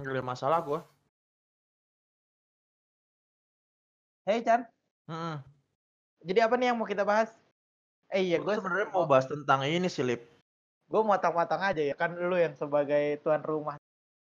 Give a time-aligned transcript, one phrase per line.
[0.00, 0.80] Gak ada masalah gua.
[4.22, 4.62] Hei Chan,
[5.10, 5.42] Mm-mm.
[6.22, 7.34] jadi apa nih yang mau kita bahas?
[8.06, 10.22] Eh iya, gue sebenarnya mau bahas tentang ini sih, Lip.
[10.86, 13.74] gue matang-matang aja ya kan lu yang sebagai tuan rumah.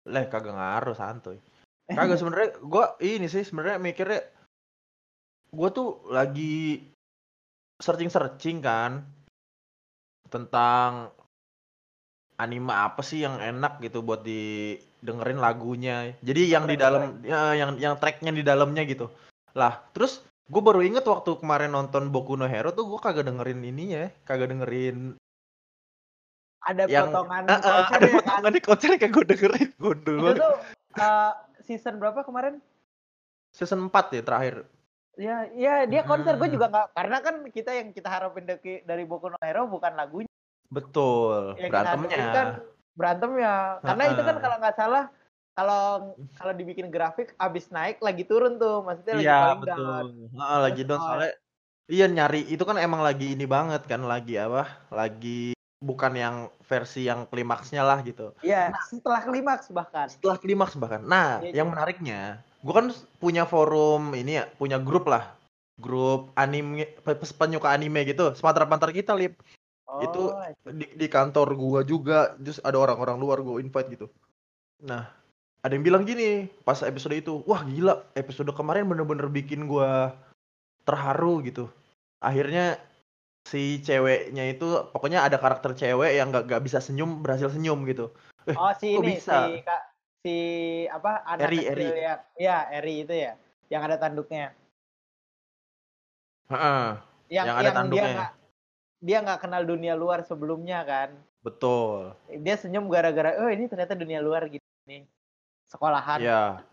[0.08, 1.35] Leh, kagak ngaruh, santuy.
[1.97, 4.24] Kagak sebenarnya gua ini sih sebenarnya mikirnya
[5.51, 6.79] gua tuh lagi
[7.83, 9.04] searching-searching kan
[10.31, 11.12] tentang
[12.40, 14.24] anime apa sih yang enak gitu buat
[15.04, 16.16] didengerin lagunya.
[16.23, 19.12] Jadi yang di dalam ya, yang yang tracknya di dalamnya gitu.
[19.52, 23.60] Lah, terus gue baru inget waktu kemarin nonton Boku no Hero tuh gue kagak dengerin
[23.68, 25.20] ininya, kagak dengerin
[26.63, 28.24] Ada yang potongan eh, konser ada ya kan?
[28.24, 29.70] potongan di konser kagak gue dengerin.
[29.76, 30.55] Gondol Itu tuh
[30.96, 31.32] eh,
[31.68, 32.63] season berapa kemarin?
[33.52, 34.55] Season 4 ya terakhir.
[35.13, 36.55] Ya, ya dia konser gue Hmm.
[36.58, 40.32] juga nggak karena kan kita yang kita harapin dari, dari Boku no Hero bukan lagunya.
[40.74, 42.34] Betul, kita harapin berantemnya.
[42.34, 42.48] kan
[42.94, 43.80] berantemnya.
[43.82, 45.04] Karena itu kan kalau nggak salah
[45.54, 45.84] kalau
[46.34, 49.62] kalau dibikin grafik abis naik lagi turun tuh maksudnya lagi Iya, paling down.
[49.62, 50.05] betul.
[50.34, 51.32] Heeh, lagi down soalnya
[51.91, 54.66] iya nyari itu kan emang lagi ini banget kan lagi apa?
[54.90, 58.32] Lagi bukan yang versi yang klimaksnya lah gitu.
[58.40, 60.07] Iya, setelah klimaks bahkan.
[60.07, 61.04] Setelah klimaks bahkan.
[61.04, 62.88] Nah, Iya, yang menariknya, gua kan
[63.20, 65.35] punya forum ini ya, punya grup lah.
[65.75, 69.35] Grup anime pe- pe- penyuka anime gitu, sepantar pantar kita, Lip.
[70.02, 74.08] Itu Oh, di, di kantor gua juga, terus ada orang-orang luar gua invite gitu.
[74.81, 75.11] Nah,
[75.61, 80.16] ada yang bilang gini pas episode itu, wah gila, episode kemarin bener-bener bikin gua
[80.88, 81.69] terharu gitu.
[82.23, 82.80] Akhirnya
[83.44, 88.11] si ceweknya itu, pokoknya ada karakter cewek yang gak, gak bisa senyum, berhasil senyum gitu.
[88.47, 89.35] Eh, oh si kok ini bisa?
[89.47, 89.81] si kak
[90.23, 90.38] si
[90.88, 91.88] apa anak Eri, kecil Eri.
[92.00, 92.16] ya.
[92.39, 93.33] Iya, Eri itu ya.
[93.67, 94.45] Yang ada tanduknya.
[96.52, 96.88] Heeh,
[97.31, 98.28] Yang Yang ada yang dia tanduknya.
[99.03, 101.11] Dia nggak kenal dunia luar sebelumnya kan.
[101.43, 102.15] betul.
[102.31, 105.03] Dia senyum gara-gara oh ini ternyata dunia luar gitu nih.
[105.67, 106.23] Sekolahan.
[106.23, 106.63] Ya.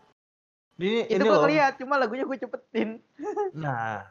[0.79, 1.51] Ini, Itu ini gue loh.
[1.51, 3.03] lihat cuma lagunya gue cepetin.
[3.51, 4.07] Nah,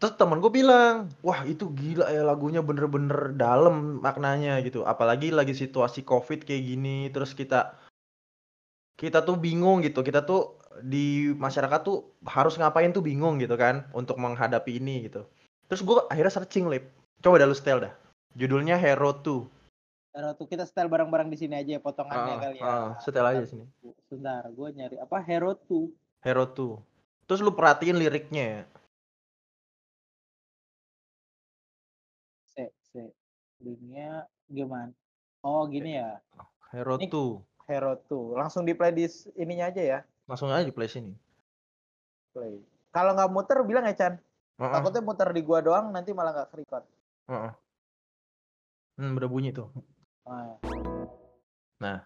[0.00, 4.88] terus temen gue bilang, wah itu gila ya lagunya bener-bener dalam maknanya gitu.
[4.88, 7.76] Apalagi lagi situasi covid kayak gini, terus kita
[8.96, 10.00] kita tuh bingung gitu.
[10.00, 15.28] Kita tuh di masyarakat tuh harus ngapain tuh bingung gitu kan untuk menghadapi ini gitu.
[15.68, 16.88] Terus gue akhirnya searching lip.
[17.22, 17.94] Coba dah lu setel dah.
[18.34, 19.46] Judulnya Hero 2.
[20.12, 22.64] Taruh tuh kita setel bareng-bareng di sini aja ya potongannya Ah, kali ya.
[22.66, 23.64] ah, setel aja sini.
[24.04, 25.88] Sebentar, gue nyari apa Hero 2.
[26.20, 26.82] Hero 2.
[27.24, 28.62] Terus lu perhatiin liriknya ya.
[32.46, 33.02] Se, se.
[33.62, 34.92] Linknya gimana?
[35.40, 36.20] Oh gini ya.
[36.74, 37.40] Hero Ini- 2.
[37.64, 38.36] Hero 2.
[38.36, 39.06] Langsung di play di
[39.38, 39.98] ininya aja ya.
[40.28, 41.14] Langsung aja di play sini.
[42.34, 42.60] Play.
[42.92, 44.14] Kalau nggak muter bilang ya Chan.
[44.60, 46.84] Takutnya muter di gua doang nanti malah nggak record.
[47.32, 47.48] Oh.
[49.00, 49.72] Hmm, udah bunyi tuh.
[51.80, 52.04] Nah.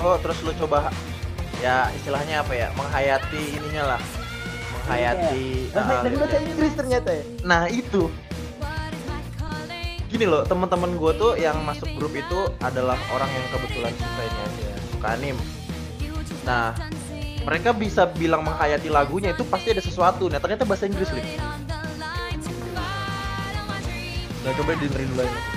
[0.00, 0.88] Oh, terus lu coba
[1.60, 4.00] ya istilahnya apa ya, menghayati ininya lah.
[4.80, 5.76] Menghayati, ya.
[5.76, 6.24] Bahasa gitu.
[6.56, 7.24] Inggris ternyata ya.
[7.44, 8.08] Nah, itu.
[10.20, 14.40] Gini loh, teman-teman gue tuh yang masuk grup itu adalah orang yang kebetulan suka ini
[14.44, 15.32] aja, suka anim.
[16.44, 16.76] Nah,
[17.48, 20.28] mereka bisa bilang menghayati lagunya itu pasti ada sesuatu.
[20.28, 21.24] Nah, ternyata bahasa Inggris, Lip.
[24.44, 25.49] Nah, coba dengerin dulu ya.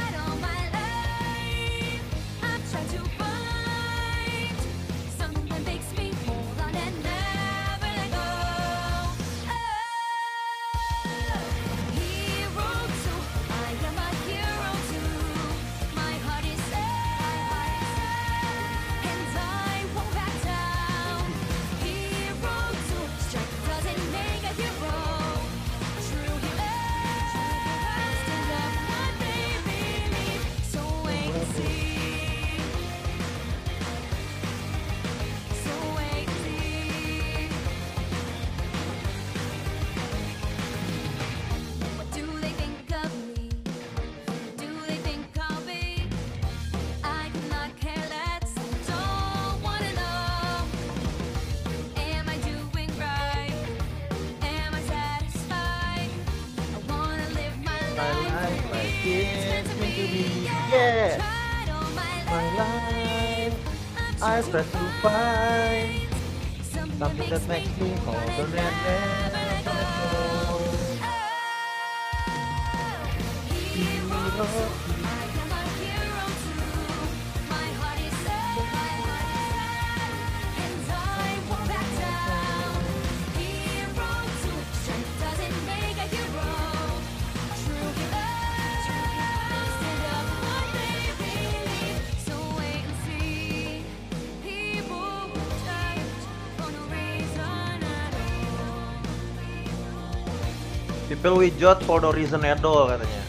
[101.23, 103.23] People will judge for no reason at all katanya.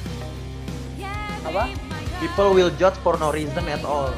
[1.47, 1.71] Apa?
[2.19, 4.11] People will judge for no reason at all.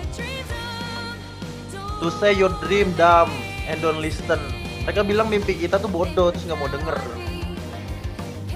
[2.00, 3.28] To say your dream dumb
[3.68, 4.40] and don't listen.
[4.88, 6.96] Mereka bilang mimpi kita tuh bodoh terus nggak mau denger.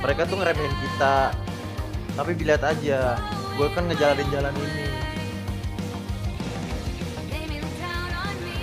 [0.00, 1.36] Mereka tuh ngeremehin kita.
[2.16, 3.20] Tapi dilihat aja,
[3.60, 4.84] gue kan ngejalanin jalan ini.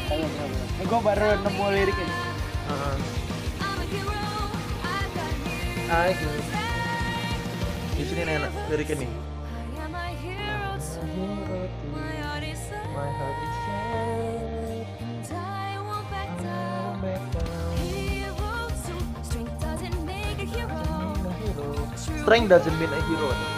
[0.10, 0.26] Ayo,
[0.90, 2.16] gue baru nemu lirik ini.
[5.88, 6.20] Heeh.
[7.96, 9.12] Di sini nih enak liriknya nih.
[22.28, 23.57] Strength doesn't mean a hero.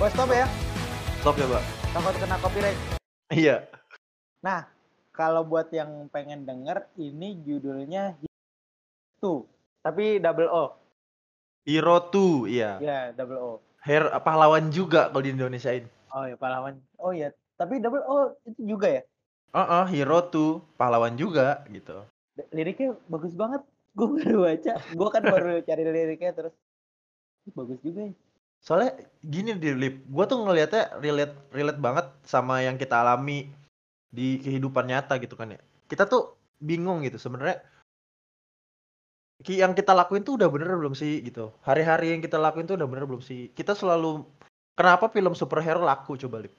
[0.00, 0.48] Gue stop ya.
[1.20, 1.64] Stop ya, Mbak.
[1.92, 2.78] Takut kena copyright.
[3.36, 3.68] Iya.
[4.40, 4.64] Nah,
[5.12, 8.16] kalau buat yang pengen denger, ini judulnya
[9.20, 9.44] tuh,
[9.84, 10.72] tapi double O.
[11.68, 12.80] Hero 2, iya.
[12.80, 13.52] Ya, double O.
[13.84, 15.84] Hair pahlawan juga kalau di Indonesiain.
[16.16, 16.80] Oh ya, pahlawan.
[16.96, 17.28] Oh ya,
[17.60, 19.02] tapi double O itu juga ya.
[19.52, 22.08] Heeh, Hero 2, pahlawan juga gitu.
[22.56, 23.60] Liriknya bagus banget.
[23.92, 24.72] Gue baru baca.
[24.96, 26.56] Gue kan baru cari liriknya terus.
[27.52, 28.16] Bagus juga ya.
[28.60, 28.92] Soalnya
[29.24, 33.48] gini di Lip, gue tuh ngelihatnya relate relate banget sama yang kita alami
[34.12, 35.60] di kehidupan nyata gitu kan ya.
[35.88, 37.64] Kita tuh bingung gitu sebenarnya
[39.48, 41.48] yang kita lakuin tuh udah bener belum sih gitu.
[41.64, 43.48] Hari-hari yang kita lakuin tuh udah bener belum sih.
[43.56, 44.20] Kita selalu
[44.76, 46.52] kenapa film superhero laku coba Lip?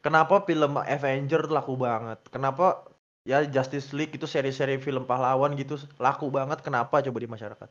[0.00, 2.18] Kenapa film Avenger laku banget?
[2.32, 2.88] Kenapa
[3.28, 6.64] ya Justice League itu seri-seri film pahlawan gitu laku banget?
[6.64, 7.68] Kenapa coba di masyarakat?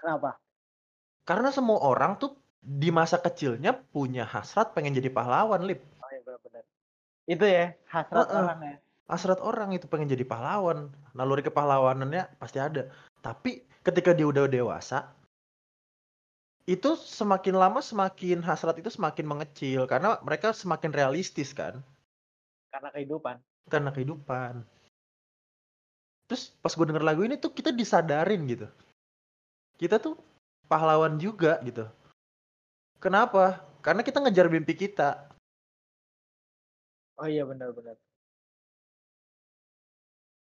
[0.00, 0.40] Kenapa?
[1.22, 5.82] Karena semua orang tuh di masa kecilnya punya hasrat pengen jadi pahlawan, Lip.
[6.02, 6.64] Oh ya benar-benar.
[7.26, 8.38] Itu ya hasrat Heeh.
[8.38, 8.76] orang ya.
[9.10, 10.90] Hasrat orang itu pengen jadi pahlawan.
[11.14, 12.90] Naluri kepahlawanannya pasti ada.
[13.22, 15.10] Tapi ketika dia udah dewasa,
[16.66, 21.82] itu semakin lama semakin hasrat itu semakin mengecil karena mereka semakin realistis kan
[22.70, 23.36] Karena kehidupan.
[23.66, 24.62] karena kehidupan.
[26.30, 28.66] Terus pas gue denger lagu ini tuh kita disadarin gitu.
[29.76, 30.14] Kita tuh
[30.72, 31.84] pahlawan juga gitu.
[32.96, 33.60] Kenapa?
[33.84, 35.28] Karena kita ngejar mimpi kita.
[37.20, 38.00] Oh iya benar-benar.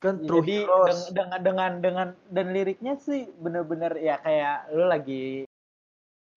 [0.02, 0.90] Kan Ya, true Jadi heroes.
[0.90, 5.46] deng- dengan dengan dengan dan liriknya sih bener-bener ya kayak lu lagi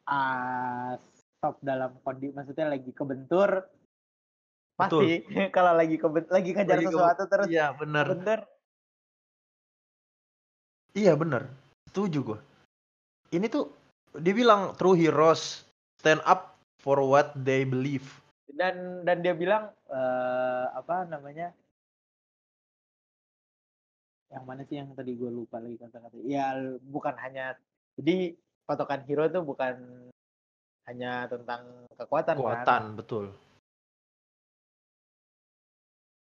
[0.08, 3.68] ah stop dalam kondisi maksudnya lagi kebentur
[4.74, 5.22] pasti
[5.56, 8.06] kalau lagi keben lagi ngejar Lagi ke- sesuatu terus Iya bener.
[8.08, 8.40] kebentur
[10.90, 11.44] Iya bener.
[11.94, 12.40] Setuju gue.
[13.30, 13.70] Ini tuh
[14.18, 15.64] dia bilang true heroes
[16.02, 18.06] stand up for what they believe.
[18.60, 21.56] dan dan dia bilang eh, apa namanya
[24.36, 27.56] yang mana sih yang tadi gue lupa lagi kata-kata ya bukan hanya
[27.96, 28.36] jadi
[28.68, 29.76] patokan hero itu bukan
[30.86, 32.42] hanya tentang kekuatan, kan?
[32.42, 33.26] Kekuatan betul.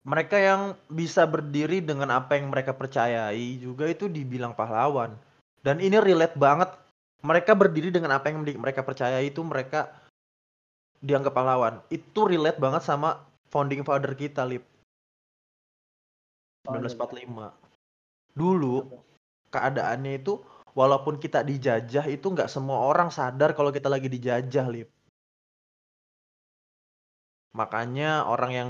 [0.07, 5.15] Mereka yang bisa berdiri dengan apa yang mereka percayai juga itu dibilang pahlawan.
[5.59, 6.71] Dan ini relate banget.
[7.19, 9.91] Mereka berdiri dengan apa yang mereka percayai itu mereka
[11.03, 11.83] dianggap pahlawan.
[11.91, 14.63] Itu relate banget sama founding father kita, Lip.
[16.67, 16.87] Oh, iya.
[16.91, 17.51] 1945.
[18.35, 18.75] Dulu
[19.51, 20.39] keadaannya itu
[20.77, 24.87] walaupun kita dijajah itu nggak semua orang sadar kalau kita lagi dijajah, Lip.
[27.55, 28.69] Makanya orang yang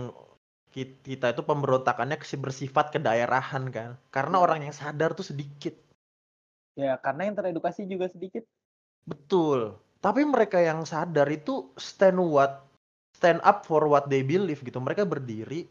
[0.71, 3.89] ki- kita itu pemberontakannya bersifat kedaerahan kan.
[4.09, 5.88] Karena orang yang sadar tuh sedikit.
[6.77, 8.43] Ya karena yang teredukasi juga sedikit
[9.09, 9.73] Betul.
[9.99, 12.61] Tapi mereka yang sadar itu stand what
[13.17, 14.77] stand up for what they believe gitu.
[14.77, 15.65] Mereka berdiri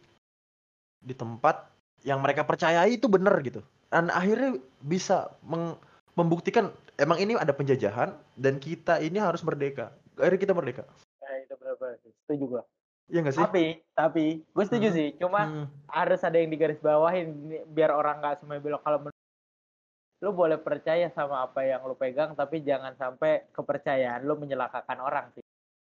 [0.98, 1.70] di tempat
[2.02, 3.62] yang mereka percayai itu benar gitu.
[3.88, 5.32] Dan akhirnya bisa
[6.18, 9.94] membuktikan emang ini ada penjajahan dan kita ini harus merdeka.
[10.18, 10.84] Akhirnya kita merdeka.
[11.28, 12.44] ya itu benar-benar setuju
[13.08, 13.40] Iya nggak sih?
[13.40, 13.64] tapi
[13.96, 14.96] tapi gue setuju Hmm.
[14.96, 15.66] sih cuma Hmm.
[15.88, 19.08] harus ada yang digaris bawahin biar orang nggak semuanya bilang kalau
[20.18, 25.30] lu boleh percaya sama apa yang lu pegang tapi jangan sampai kepercayaan lu menyelakakan orang
[25.34, 25.44] sih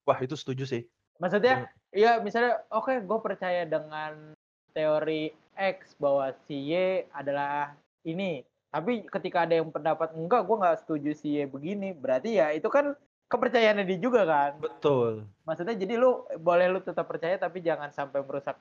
[0.07, 0.83] Wah, itu setuju sih.
[1.19, 4.37] maksudnya ya misalnya oke gue percaya dengan
[4.77, 7.73] teori X bahwa si Y adalah
[8.05, 12.53] ini tapi ketika ada yang pendapat enggak gue nggak setuju si Y begini berarti ya
[12.53, 12.93] itu kan
[13.33, 15.25] kepercayaannya dia juga kan Betul.
[15.49, 18.61] maksudnya jadi lu boleh lu tetap percaya tapi jangan sampai merusak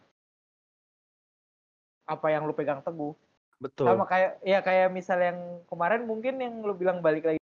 [2.06, 3.12] apa yang lu pegang teguh
[3.56, 3.88] Betul.
[3.88, 5.40] sama kayak ya kayak misal yang
[5.72, 7.40] kemarin mungkin yang lu bilang balik lagi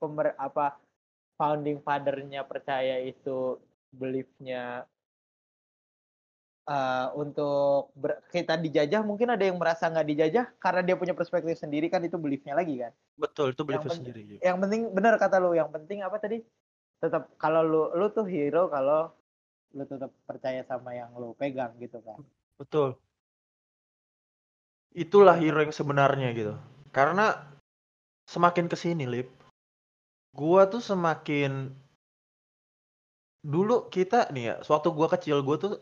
[0.00, 0.80] pemer apa
[1.36, 3.60] founding father-nya percaya itu
[3.92, 4.88] belief-nya
[6.64, 11.60] eh, untuk ber- kita dijajah mungkin ada yang merasa nggak dijajah karena dia punya perspektif
[11.60, 14.20] sendiri kan itu belief-nya lagi kan Betul, itu belief sendiri.
[14.24, 14.36] Ju.
[14.40, 16.40] yang penting benar kata lu yang penting apa tadi
[17.04, 19.12] tetap kalau lu lu tuh hero kalau
[19.76, 22.16] lu tetap percaya sama yang lu pegang gitu kan
[22.56, 22.96] Betul.
[24.94, 26.54] Itulah hero yang sebenarnya gitu.
[26.94, 27.34] Karena
[28.30, 29.26] semakin ke sini, Lip,
[30.30, 31.74] gua tuh semakin
[33.44, 35.72] dulu kita nih ya, suatu gua kecil gua tuh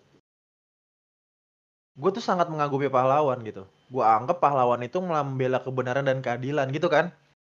[1.93, 3.69] gua tuh sangat mengagumi pahlawan gitu.
[3.93, 7.13] Gua anggap pahlawan itu membela kebenaran dan keadilan gitu kan.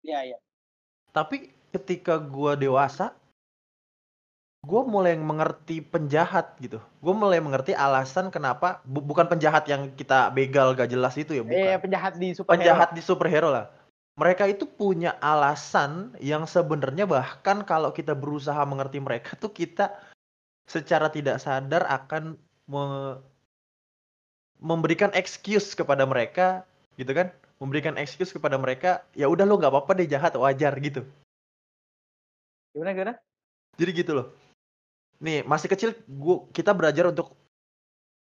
[0.03, 0.39] iya iya
[1.13, 3.13] Tapi ketika gua dewasa,
[4.63, 6.79] gua mulai mengerti penjahat gitu.
[7.03, 11.43] Gua mulai mengerti alasan kenapa bu- bukan penjahat yang kita begal gak jelas itu ya,
[11.43, 11.59] bukan.
[11.59, 13.67] eh penjahat di superhero penjahat di superhero lah.
[14.15, 19.91] Mereka itu punya alasan yang sebenarnya bahkan kalau kita berusaha mengerti mereka tuh kita
[20.71, 22.39] secara tidak sadar akan
[22.71, 23.19] me-
[24.63, 26.63] memberikan excuse kepada mereka
[26.95, 31.03] gitu kan memberikan excuse kepada mereka ya udah lo nggak apa-apa deh jahat wajar gitu
[32.71, 33.13] gimana gimana
[33.81, 34.27] jadi gitu loh.
[35.23, 37.31] Nih, masih kecil gua kita belajar untuk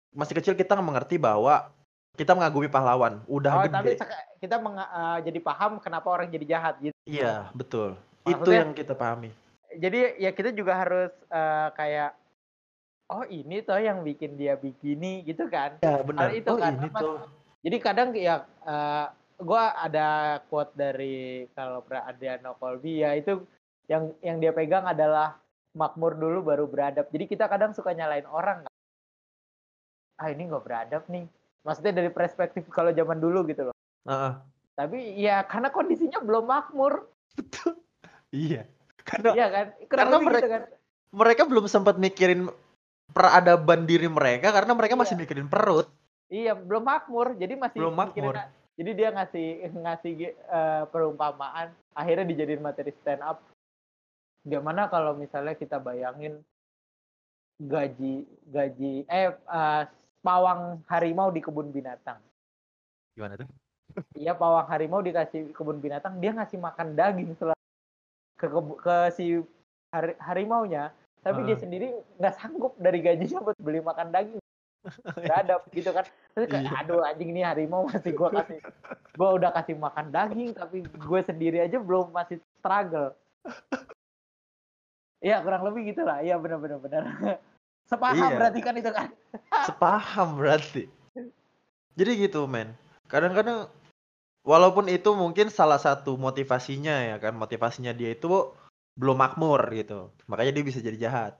[0.09, 1.69] masih kecil kita mengerti bahwa
[2.17, 3.21] kita mengagumi pahlawan.
[3.29, 4.01] Udah Oh, tapi gede.
[4.01, 6.97] seka- kita eh, jadi paham kenapa orang jadi jahat gitu.
[7.05, 7.93] Iya, betul.
[8.25, 9.29] Itu Maksudnya- yang kita pahami.
[9.69, 12.17] Jadi ya kita juga harus eh, kayak
[13.13, 15.77] oh ini toh yang bikin dia begini gitu kan.
[15.85, 16.33] Ya, benar.
[16.33, 17.17] itu oh, kan, ini apa- tuh.
[17.61, 19.05] Jadi kadang ya eh,
[19.37, 23.45] gua ada quote dari kalau Adriano Colby ya itu
[23.85, 25.37] yang yang dia pegang adalah
[25.73, 27.09] makmur dulu baru beradab.
[27.09, 28.65] Jadi kita kadang suka nyalain orang.
[30.17, 31.25] Ah ini nggak beradab nih.
[31.63, 33.75] Maksudnya dari perspektif kalau zaman dulu gitu loh.
[34.07, 34.33] Heeh.
[34.75, 37.07] Tapi ya karena kondisinya belum makmur.
[38.29, 38.63] Iya.
[39.03, 39.65] Karena Iya kan?
[39.73, 40.63] Kurang Karena lebih gitu mereka- kan.
[41.09, 42.41] mereka belum sempat mikirin
[43.09, 45.21] peradaban diri mereka karena mereka masih Iya.
[45.25, 45.87] mikirin perut.
[46.29, 47.33] Iya, belum makmur.
[47.33, 48.53] Jadi masih Belum mikirin- makmur.
[48.79, 53.43] Jadi dia ngasih ngasih eh, perumpamaan, akhirnya dijadiin materi stand up.
[54.43, 56.39] Gimana kalau misalnya kita bayangin
[57.59, 59.83] gaji gaji eh eh,
[60.19, 62.23] pawang harimau di kebun binatang.
[63.13, 63.47] Gimana tuh?
[64.15, 67.57] Iya, pawang harimau dikasih kebun binatang, dia ngasih makan daging setelah
[68.39, 69.43] ke kebu- ke si
[69.91, 71.61] hari, harimaunya, tapi dia Ah.
[71.61, 74.39] sendiri nggak sanggup dari gajinya buat beli makan daging.
[75.19, 76.07] Beradab gitu kan.
[76.31, 76.79] Terus kayak, Iya.
[76.79, 78.63] aduh anjing nih harimau masih gua kasih
[79.19, 83.11] gua udah kasih makan daging tapi gue sendiri aja belum masih struggle.
[85.19, 86.23] Iya, kurang lebih gitu lah.
[86.23, 87.03] Iya, benar benar.
[87.91, 88.37] Sepaham Iya.
[88.39, 89.09] berarti kan itu kan.
[89.67, 90.87] Sepaham berarti.
[91.99, 92.71] Jadi gitu, men.
[93.11, 93.67] Kadang-kadang
[94.47, 98.55] walaupun itu mungkin salah satu motivasinya ya kan, motivasinya dia itu
[98.95, 100.15] belum makmur gitu.
[100.31, 101.33] Makanya dia bisa jadi jahat.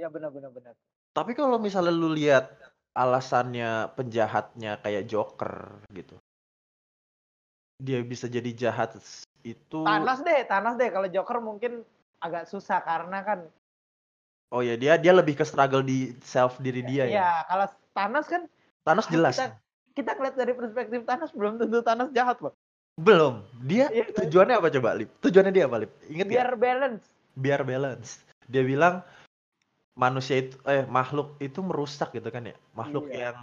[0.00, 0.72] Iya, benar benar benar.
[1.12, 2.54] Tapi kalau misalnya lu lihat
[2.96, 6.16] alasannya penjahatnya kayak Joker gitu.
[7.78, 8.96] Dia bisa jadi jahat
[9.46, 11.86] itu Thanos deh, Thanos deh kalau Joker mungkin
[12.18, 13.40] agak susah karena kan
[14.48, 17.12] Oh ya, dia dia lebih ke struggle di self diri dia ya.
[17.12, 18.42] Iya, kalau Thanos kan
[18.80, 19.36] Thanos jelas.
[19.36, 19.52] Kita,
[19.92, 22.56] kita ngeliat dari perspektif Thanos belum tentu Thanos jahat, Bang.
[22.96, 23.44] Belum.
[23.60, 24.24] Dia Iya, kan?
[24.24, 25.12] tujuannya apa coba, Lip?
[25.20, 25.92] Tujuannya dia apa, Lip?
[26.08, 26.32] Ingat ya?
[26.32, 27.04] Biar balance.
[27.36, 28.24] biar balance.
[28.48, 29.04] Dia bilang
[29.92, 32.56] manusia itu eh makhluk itu merusak gitu kan ya.
[32.72, 33.30] Makhluk Iya.
[33.30, 33.38] yang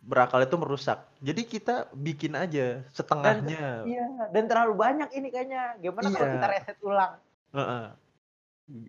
[0.00, 1.04] berakal itu merusak.
[1.20, 3.84] Jadi kita bikin aja setengahnya.
[3.84, 5.76] Iya, dan terlalu banyak ini kayaknya.
[5.84, 6.34] Gimana kalau Iya.
[6.40, 7.12] kita reset ulang?
[7.52, 7.84] Heeh.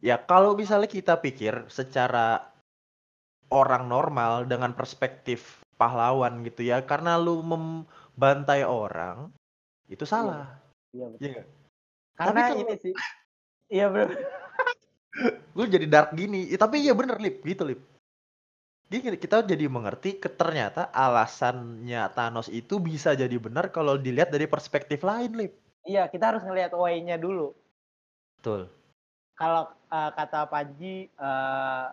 [0.02, 2.42] Ya kalau misalnya kita pikir secara
[3.54, 9.30] orang normal dengan perspektif pahlawan gitu ya, karena lu membantai orang
[9.88, 10.50] itu salah.
[10.92, 11.22] Iya, betul.
[11.22, 11.48] Iya nggak?
[12.18, 12.94] Karena kalau- ini sih.
[13.68, 14.08] Iya, Bro.
[15.52, 16.48] Gue jadi dark gini.
[16.48, 17.84] Ya, tapi iya bener lip, gitu lip.
[18.88, 24.48] Gini, kita jadi mengerti ke ternyata alasannya Thanos itu bisa jadi benar kalau dilihat dari
[24.48, 25.52] perspektif lain lip.
[25.84, 27.52] Iya, kita harus ngelihat way-nya dulu.
[28.40, 28.72] Betul.
[29.38, 31.88] Kalau eh, kata Panji eh,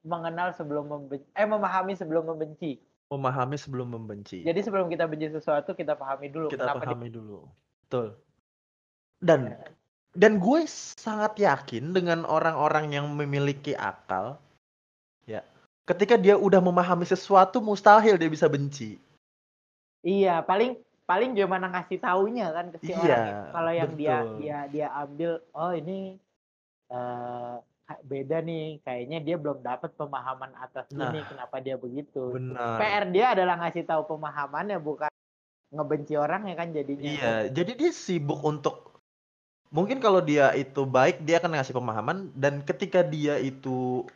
[0.00, 2.80] mengenal sebelum membenci, eh memahami sebelum membenci.
[3.12, 4.40] Memahami sebelum membenci.
[4.40, 7.44] Jadi sebelum kita benci sesuatu kita pahami dulu kita kenapa pahami dulu.
[7.84, 8.16] Betul.
[9.20, 9.52] Dan
[10.16, 10.64] dan gue
[10.96, 14.40] sangat yakin dengan orang-orang yang memiliki akal
[15.28, 15.44] ya.
[15.84, 18.96] Ketika dia udah memahami sesuatu mustahil dia bisa benci.
[20.00, 23.26] Iya, paling paling gimana ngasih taunya kan ke si Iya, orang.
[23.50, 24.36] Kalau yang dia betul.
[24.38, 25.98] dia dia ambil, oh ini
[26.86, 27.56] eh
[28.06, 31.10] beda nih, kayaknya dia belum dapat pemahaman atas Nah.
[31.10, 32.38] ini, kenapa dia begitu.
[32.38, 32.78] Benar.
[32.78, 35.10] PR dia adalah ngasih tahu pemahamannya, bukan
[35.74, 37.10] ngebenci orang ya kan jadinya.
[37.10, 38.94] Iya, jadi dia sibuk untuk
[39.70, 44.06] mungkin kalau dia itu baik dia akan ngasih pemahaman dan ketika dia itu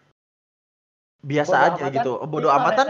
[1.23, 2.59] biasa Bodo aja amatan, gitu, bodo ignore.
[2.59, 2.87] amatan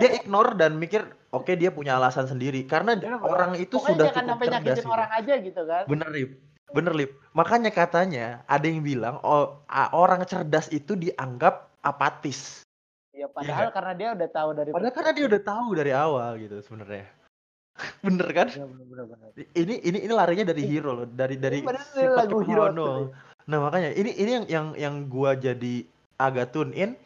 [0.00, 4.24] dia ignore dan mikir oke dia punya alasan sendiri karena Dia orang itu sudah jangan
[4.24, 5.84] cukup sampai cerdas nyakitin orang aja gitu kan.
[5.88, 6.30] Bener lip,
[6.72, 7.10] bener lip.
[7.36, 9.60] Makanya katanya ada yang bilang oh
[9.92, 12.64] orang cerdas itu dianggap apatis.
[13.16, 16.56] Ya padahal karena dia udah tahu dari Padahal karena dia udah tahu dari awal gitu
[16.60, 17.06] sebenarnya.
[18.06, 18.48] bener kan?
[18.48, 19.28] Iya, bener, bener, bener.
[19.52, 22.66] Ini ini ini larinya dari hero loh, dari dari Ini padahal sifat lagu Hero.
[23.46, 25.84] Nah makanya ini ini yang yang yang gua jadi
[26.16, 26.96] agak tune in.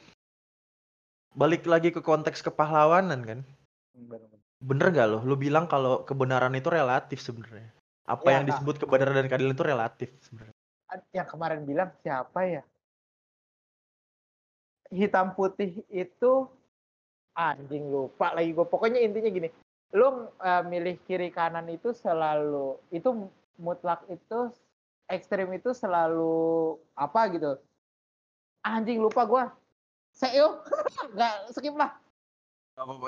[1.41, 3.41] Balik lagi ke konteks kepahlawanan kan.
[3.97, 4.21] Bener,
[4.61, 4.89] bener.
[4.93, 5.25] Gak lo?
[5.25, 7.73] Lo bilang kalau kebenaran itu relatif sebenarnya.
[8.05, 8.51] Apa Ya, yang Kak.
[8.53, 10.57] disebut kebenaran dan keadilan itu relatif sebenarnya.
[11.17, 12.63] Yang kemarin bilang siapa ya?
[14.93, 16.33] Hitam putih itu
[17.33, 18.67] anjing lupa lagi gue.
[18.69, 19.49] Pokoknya intinya gini,
[19.97, 24.53] lu eh, milih kiri kanan itu selalu itu mutlak itu
[25.09, 27.57] ekstrim itu selalu apa gitu.
[28.61, 29.45] Anjing lupa gua.
[30.15, 30.63] Seo
[31.15, 31.97] nggak skip lah.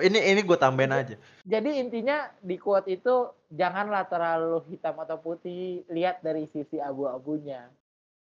[0.05, 1.17] Ini ini gue tambahin aja.
[1.49, 7.73] Jadi intinya di quote itu janganlah terlalu hitam atau putih, lihat dari sisi abu-abunya.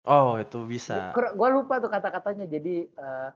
[0.06, 1.10] Oh itu bisa.
[1.14, 2.46] Gue lupa tuh kata-katanya.
[2.46, 3.30] Jadi eh,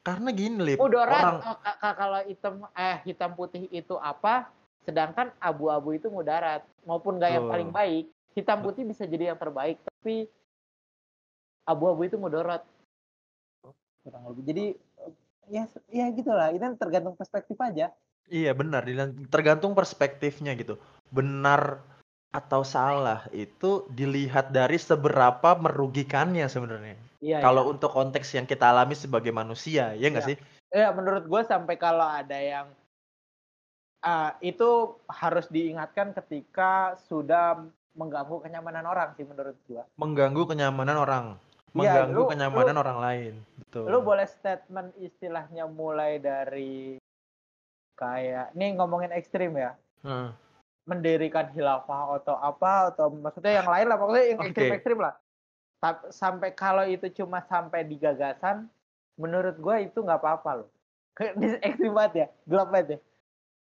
[0.00, 0.80] Karena gini lip.
[0.80, 4.48] mudarat Orang oh, ka- ka- kalau hitam eh hitam putih itu apa?
[4.88, 6.64] Sedangkan abu-abu itu mudarat.
[6.88, 10.24] Maupun gak yang paling baik, hitam putih bisa jadi yang terbaik, tapi
[11.68, 12.64] abu-abu itu mudarat.
[14.04, 14.42] Kurang lebih.
[14.48, 15.12] Jadi eh,
[15.50, 16.52] ya ya gitulah.
[16.52, 17.92] Itu kan tergantung perspektif aja.
[18.30, 18.86] Iya benar,
[19.26, 20.78] tergantung perspektifnya gitu.
[21.10, 21.82] Benar
[22.30, 26.94] atau salah itu dilihat dari seberapa merugikannya sebenarnya.
[27.18, 27.42] Iya.
[27.42, 27.70] Kalau iya.
[27.74, 30.30] untuk konteks yang kita alami sebagai manusia, ya nggak Iya.
[30.30, 30.36] sih?
[30.70, 32.70] Ya menurut gue sampai kalau ada yang
[34.06, 37.66] ah, itu harus diingatkan ketika sudah
[37.98, 39.82] mengganggu kenyamanan orang sih menurut gue.
[39.98, 41.24] Mengganggu kenyamanan orang,
[41.70, 43.34] Mengganggu lu- kenyamanan lu- orang lain.
[43.62, 43.84] Betul.
[43.86, 46.98] Lu boleh statement istilahnya mulai dari
[47.94, 50.32] kayak nih ngomongin ekstrim ya, Heeh.
[50.88, 55.14] mendirikan khilafah atau apa atau maksudnya yang lain lah pokoknya yang ekstrim-ekstrim lah.
[55.78, 58.66] Ta- Sampai kalau itu cuma sampai di gagasan,
[59.20, 60.68] menurut gue itu nggak apa-apa loh.
[61.60, 63.00] Ekstrim banget ya, gelap banget ya.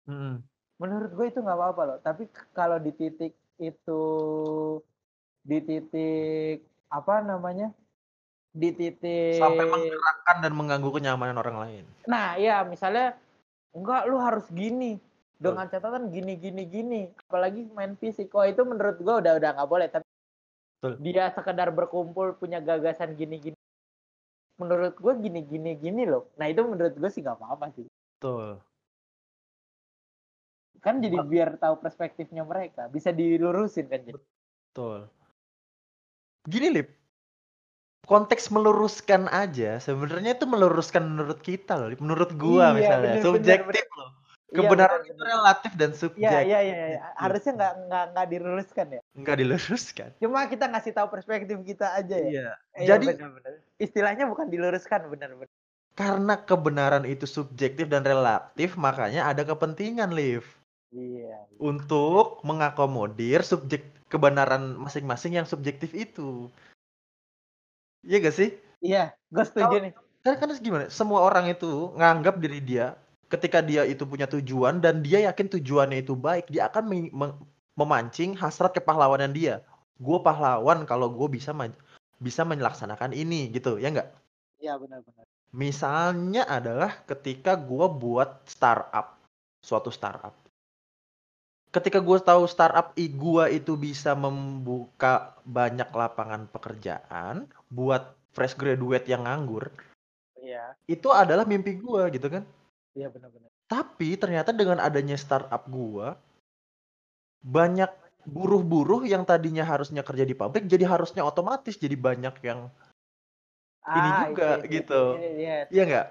[0.09, 0.41] Mm-mm.
[0.81, 4.03] menurut gue itu nggak apa-apa loh tapi kalau di titik itu
[5.45, 7.69] di titik apa namanya
[8.53, 11.85] di titik Sampai menggerakkan dan mengganggu kenyamanan orang lain.
[12.09, 13.15] nah ya misalnya
[13.77, 14.99] enggak lu harus gini.
[15.39, 17.01] Dengan catatan gini gini gini.
[17.31, 18.35] Apalagi main fisik.
[18.35, 20.07] Oh itu menurut gue udah udah nggak boleh tapi
[20.83, 20.93] Betul.
[21.03, 23.59] dia sekedar berkumpul punya gagasan gini gini.
[24.59, 26.27] Menurut gue gini gini gini loh.
[26.35, 27.87] Nah itu menurut gue sih nggak apa-apa sih.
[28.19, 28.59] Betul.
[30.79, 32.87] kan jadi biar tahu perspektifnya mereka.
[32.87, 34.19] Bisa dilurusin kan jadi
[34.71, 35.11] Betul.
[36.47, 36.95] Gini lip,
[38.09, 43.87] konteks meluruskan aja sebenarnya itu meluruskan menurut kita loh, menurut gua Iya, misalnya bener, subjektif
[43.95, 44.11] loh.
[44.49, 45.29] Iya, Kebenaran bener, itu bener.
[45.29, 46.49] relatif dan Iya, subjektif.
[46.49, 47.01] iya, iya, iya.
[47.21, 49.01] Harusnya nggak nggak nggak diluruskan ya.
[49.13, 50.09] Nggak diluruskan.
[50.25, 52.29] Cuma kita ngasih tahu perspektif kita aja ya.
[52.33, 52.49] Iya.
[52.73, 53.53] Eh, Jadi- iya, benar-benar.
[53.77, 55.53] istilahnya bukan diluruskan, benar-benar.
[55.93, 60.49] Karena kebenaran itu subjektif dan relatif, makanya ada kepentingan, Liv.
[60.89, 61.45] Iya.
[61.61, 66.49] Untuk mengakomodir subjek kebenaran masing-masing yang subjektif itu.
[68.07, 68.49] Iya gak sih?
[68.83, 69.93] Iya, gue setuju nih.
[70.23, 70.85] Kan kan gimana?
[70.91, 72.95] Semua orang itu nganggap diri dia
[73.29, 77.39] ketika dia itu punya tujuan dan dia yakin tujuannya itu baik, dia akan meng-
[77.77, 79.61] memancing hasrat kepahlawanan dia.
[80.01, 81.53] Gue pahlawan kalau gue bisa
[82.19, 84.09] bisa melaksanakan ini gitu, ya nggak?
[84.59, 85.25] Iya, benar-benar.
[85.53, 89.17] Misalnya adalah ketika gue buat startup,
[89.61, 90.35] suatu startup.
[91.69, 99.09] Ketika gue tahu startup i gue itu bisa membuka banyak lapangan pekerjaan buat fresh graduate
[99.09, 99.69] yang nganggur,
[100.39, 102.43] Iya, itu adalah mimpi gue gitu kan.
[102.97, 103.51] iya benar-benar.
[103.69, 106.09] Tapi ternyata dengan adanya startup gue,
[107.45, 107.91] banyak
[108.29, 112.69] buruh-buruh yang tadinya harusnya kerja di pabrik jadi harusnya otomatis jadi banyak yang
[113.89, 115.03] Ini juga, itu, itu, gitu.
[115.17, 115.57] itu, Iya.
[115.73, 116.07] Iya nggak?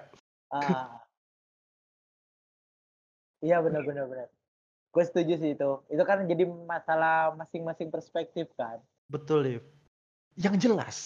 [0.50, 0.98] Ah.
[3.38, 4.26] Iya benar benar benar.
[4.90, 5.70] Gue setuju sih itu.
[5.86, 8.82] Itu kan jadi masalah masing-masing perspektif kan.
[9.06, 9.62] Betul, Liv.
[10.34, 10.96] Yang jelas,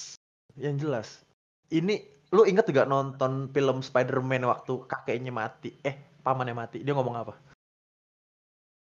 [0.58, 1.24] yang jelas.
[1.72, 5.72] Ini lu inget gak nonton film Spider-Man waktu kakeknya mati?
[5.84, 6.80] Eh, pamannya mati.
[6.84, 7.34] Dia ngomong apa?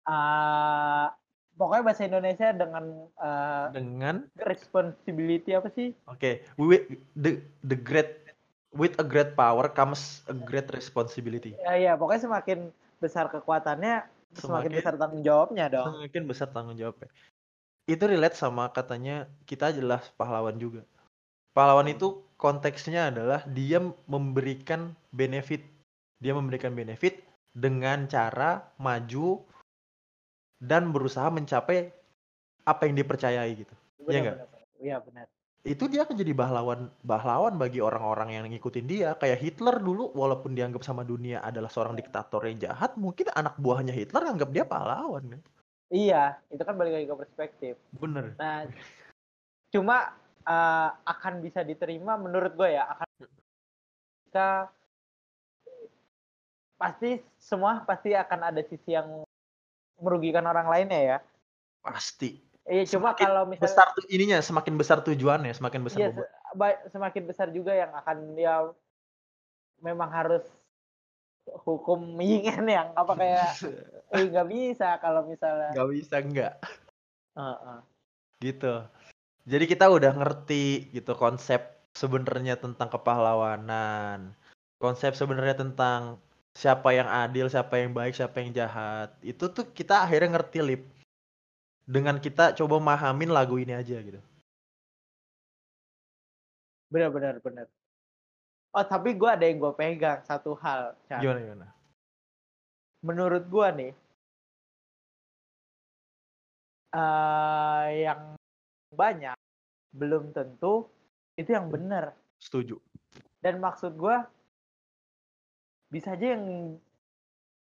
[0.05, 1.17] Ah,
[1.57, 2.85] pokoknya bahasa Indonesia dengan
[3.17, 5.97] eh, Dengan responsibility apa sih?
[6.11, 6.85] Oke, with
[7.17, 8.21] the the great
[8.75, 11.57] with a great power comes a great responsibility.
[11.63, 12.59] Ya ya, pokoknya semakin
[13.01, 14.05] besar kekuatannya,
[14.37, 15.87] semakin, Semakin- besar tanggung jawabnya dong.
[15.95, 17.09] Semakin besar tanggung jawabnya.
[17.89, 20.85] Itu relate sama katanya kita adalah pahlawan juga.
[21.55, 23.79] Pahlawan itu konteksnya adalah dia
[24.11, 25.63] memberikan benefit.
[26.19, 27.23] Dia memberikan benefit
[27.55, 29.39] dengan cara maju
[30.59, 31.95] dan berusaha mencapai
[32.67, 33.75] apa yang dipercayai gitu.
[34.11, 34.37] Iya nggak?
[34.37, 34.65] Benar-benar.
[34.83, 35.27] Iya benar.
[35.65, 40.53] itu dia akan jadi pahlawan pahlawan bagi orang-orang yang ngikutin dia kayak Hitler dulu walaupun
[40.53, 45.25] dianggap sama dunia adalah seorang diktator yang jahat mungkin anak buahnya Hitler anggap dia pahlawan
[45.25, 45.43] kan
[45.89, 47.75] Iya, itu kan balik lagi ke perspektif.
[47.97, 48.69] bener Nah,
[49.73, 50.13] cuma
[50.45, 53.09] eh, akan bisa diterima menurut gue ya akan
[54.29, 54.51] kita
[56.75, 59.25] pasti semua pasti akan ada sisi yang
[59.97, 61.19] merugikan orang lainnya ya.
[61.81, 62.43] pasti.
[62.65, 66.11] Iya, cuma Semakin kalau misalnya besar tuh ininya semakin besar tujuannya semakin besar iya,
[66.57, 68.73] ba- semakin besar juga yang akan ya
[69.85, 70.45] memang harus
[71.69, 73.53] hukum yin yang apa kayak
[74.17, 75.77] eh nggak bisa kalau misalnya.
[75.77, 76.55] Nggak bisa nggak.
[77.35, 77.79] Heeh.
[78.43, 78.75] gitu
[79.45, 81.61] jadi kita udah ngerti gitu konsep
[81.93, 84.33] sebenarnya tentang kepahlawanan.
[84.81, 86.19] Konsep sebenarnya tentang
[86.57, 89.13] siapa yang adil siapa yang baik siapa yang jahat.
[89.21, 90.83] Itu tuh kita akhirnya ngerti lip.
[91.85, 94.21] Dengan kita coba mahamin lagu ini aja gitu.
[96.89, 97.67] Benar benar benar.
[98.75, 101.21] Oh tapi gue ada yang gue pegang satu hal Chan.
[101.21, 101.67] gimana gimana?
[103.05, 103.93] Menurut gua nih
[106.95, 108.39] eh yang
[108.95, 109.37] banyak
[109.91, 110.87] belum tentu
[111.35, 112.79] itu yang benar setuju
[113.43, 114.27] dan maksud gua
[115.91, 116.75] bisa aja yang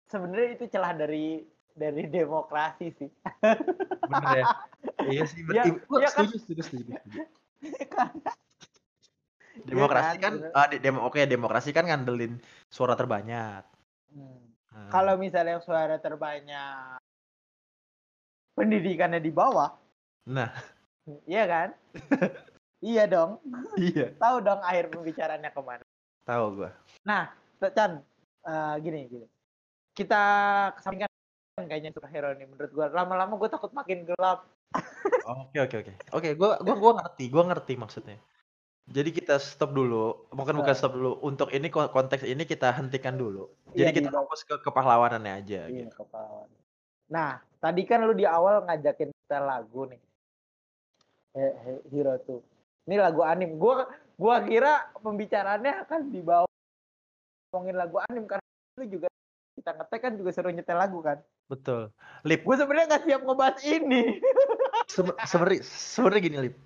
[0.06, 3.10] sebenarnya itu celah dari dari demokrasi sih
[4.06, 4.46] bener ya
[5.10, 5.82] iya sih Ya, bener.
[5.88, 6.26] Gua ya kan?
[6.28, 7.14] setuju, setuju setuju setuju
[7.94, 8.10] Kan?
[9.62, 10.52] demokrasi Iya kan kan?
[10.58, 13.62] ah, de- demo oke demokrasi kan ngandelin suara terbanyak
[14.12, 14.44] Hmm.
[14.72, 17.00] Nah, kalau misalnya suara terbanyak
[18.52, 19.72] pendidikannya di bawah
[20.28, 20.52] nah
[21.26, 21.68] iya kan
[22.90, 23.42] iya dong
[23.78, 25.84] iya tahu dong akhir pembicaraannya ke mana
[26.22, 26.70] tahu gua
[27.02, 27.98] Nah, Chan,
[28.46, 29.26] eh, gini, gini.
[29.90, 30.22] Kita
[30.78, 31.10] kesampingkan
[31.66, 32.86] kayaknya superhero nih menurut gua.
[32.90, 34.46] Lama-lama gue takut makin gelap.
[35.26, 35.92] Oke oke oke.
[36.14, 38.18] Oke, gua gua gua ngerti, gua ngerti maksudnya.
[38.86, 40.78] Jadi kita stop dulu, bukan bukan Nah.
[40.78, 41.22] stop dulu.
[41.22, 43.50] Untuk ini kon- konteks ini kita hentikan dulu.
[43.74, 46.02] Jadi Iya, kita di- fokus ke kepahlawanannya aja Iya, gitu.
[46.02, 46.50] kepala.
[47.10, 50.02] Nah, tadi kan lu di awal ngajakin kita lagu nih.
[51.32, 52.40] He- He- Hero tuh.
[52.88, 53.56] Ini lagu anim.
[53.56, 56.46] Gua gua kira pembicaraannya akan dibawa
[57.52, 58.44] ngomongin lagu anim karena
[58.80, 59.08] lu juga
[59.52, 61.20] kita ngetek kan juga seru nyetel lagu kan.
[61.52, 61.92] Betul.
[62.24, 64.02] Lip, Gue sebenarnya nggak siap ngebahas ini.
[64.92, 66.56] sebe- sebenarnya sebenarnya gini, Lip.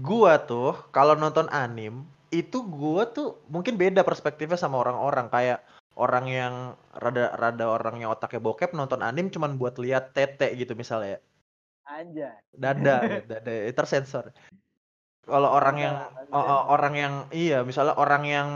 [0.00, 5.60] Gua tuh kalau nonton anim itu gua tuh mungkin beda perspektifnya sama orang-orang kayak
[5.98, 6.54] orang yang
[6.94, 11.18] rada rada orangnya otaknya bokep nonton anim cuman buat lihat tete gitu misalnya.
[11.88, 12.36] Anjay.
[12.62, 14.32] dada dada tersensor
[15.30, 18.48] kalau orang yang Dada, oh, oh, orang yang iya misalnya orang yang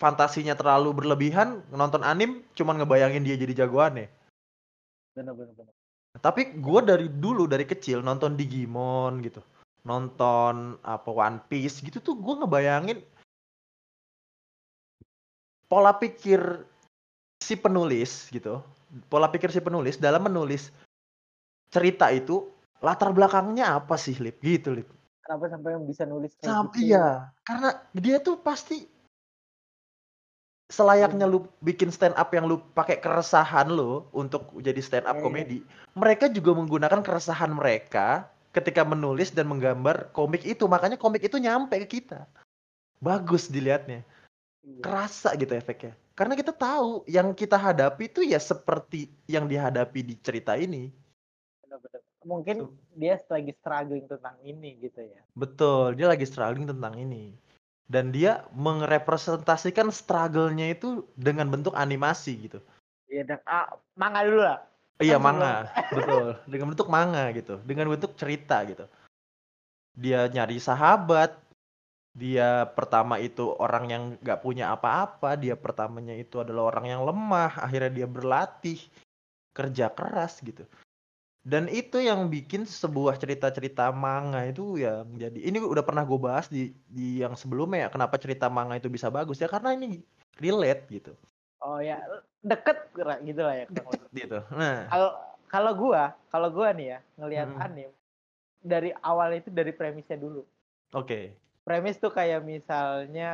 [0.00, 4.08] fantasinya terlalu berlebihan nonton anim cuman ngebayangin dia jadi jagoan ya
[5.12, 5.74] Bener bener bener.
[6.18, 9.44] tapi gue dari dulu dari kecil nonton Digimon gitu
[9.86, 12.98] nonton apa One Piece gitu tuh gue ngebayangin
[15.66, 16.66] pola pikir
[17.42, 18.62] si penulis gitu
[19.08, 20.70] pola pikir si penulis dalam menulis
[21.72, 22.46] cerita itu
[22.84, 24.88] latar belakangnya apa sih lip gitu lip
[25.22, 26.92] Kenapa sampai yang bisa nulis kayak Sam, gitu?
[26.92, 28.84] iya karena dia tuh pasti
[30.72, 35.20] selayaknya lu bikin stand up yang lu pakai keresahan lu untuk jadi stand up Iya,
[35.20, 35.24] iya.
[35.24, 35.58] komedi
[35.96, 41.76] mereka juga menggunakan keresahan mereka ketika menulis dan menggambar komik itu makanya komik itu nyampe
[41.86, 42.28] ke kita
[43.00, 44.04] bagus dilihatnya
[44.62, 44.78] Iya.
[44.78, 50.14] kerasa gitu efeknya karena kita tahu yang kita hadapi itu ya seperti yang dihadapi di
[50.20, 50.92] cerita ini.
[52.22, 52.70] Mungkin Tuh.
[52.94, 55.20] dia lagi struggling tentang ini gitu ya.
[55.34, 57.34] betul dia lagi struggling tentang ini.
[57.92, 62.58] Dan dia merepresentasikan struggle-nya itu dengan bentuk animasi gitu.
[63.12, 63.68] Iya, dan ah,
[64.00, 64.64] manga dulu lah.
[64.96, 65.68] iya manga.
[65.96, 67.60] betul dengan bentuk manga gitu.
[67.68, 68.88] Dengan bentuk cerita gitu.
[69.92, 71.36] Dia nyari sahabat.
[72.16, 75.36] Dia pertama itu orang yang nggak punya apa-apa.
[75.36, 77.60] Dia pertamanya itu adalah orang yang lemah.
[77.60, 78.80] Akhirnya dia berlatih.
[79.52, 80.64] Kerja keras gitu
[81.42, 86.46] dan itu yang bikin sebuah cerita-cerita manga itu ya menjadi ini udah pernah gue bahas
[86.46, 90.06] di di yang sebelumnya ya kenapa cerita manga itu bisa bagus ya karena ini
[90.38, 91.12] relate gitu
[91.62, 92.02] Oh ya,
[92.42, 92.90] deket
[93.22, 93.66] gitu lah ya.
[93.70, 95.10] deket gitu nah Kalau
[95.46, 96.02] kalau gua,
[96.32, 97.62] kalau gua nih ya ngelihat Hmm.
[97.62, 97.92] anime
[98.62, 100.42] dari awal itu dari premisnya dulu.
[100.92, 101.20] oke
[101.62, 103.30] Premis tuh kayak misalnya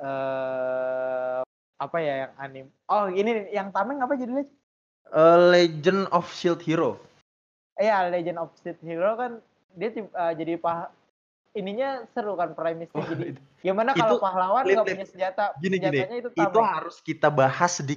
[0.00, 1.38] eh
[1.78, 2.68] apa ya yang anime?
[2.90, 4.48] Oh, ini yang tameng apa judulnya?
[5.08, 7.00] Eh, Legend of Shield Hero
[7.74, 9.32] Iya, Legend of Shield Hero kan
[9.72, 10.04] dia eh,
[10.36, 10.90] jadi pah
[11.54, 15.76] ininya seru kan premisnya Wah, jadi itu- gimana itu- kalau pahlawan nggak punya senjata Gini,
[15.76, 15.96] gini.
[15.96, 17.96] senjatanya itu itu tameng harus kita bahas di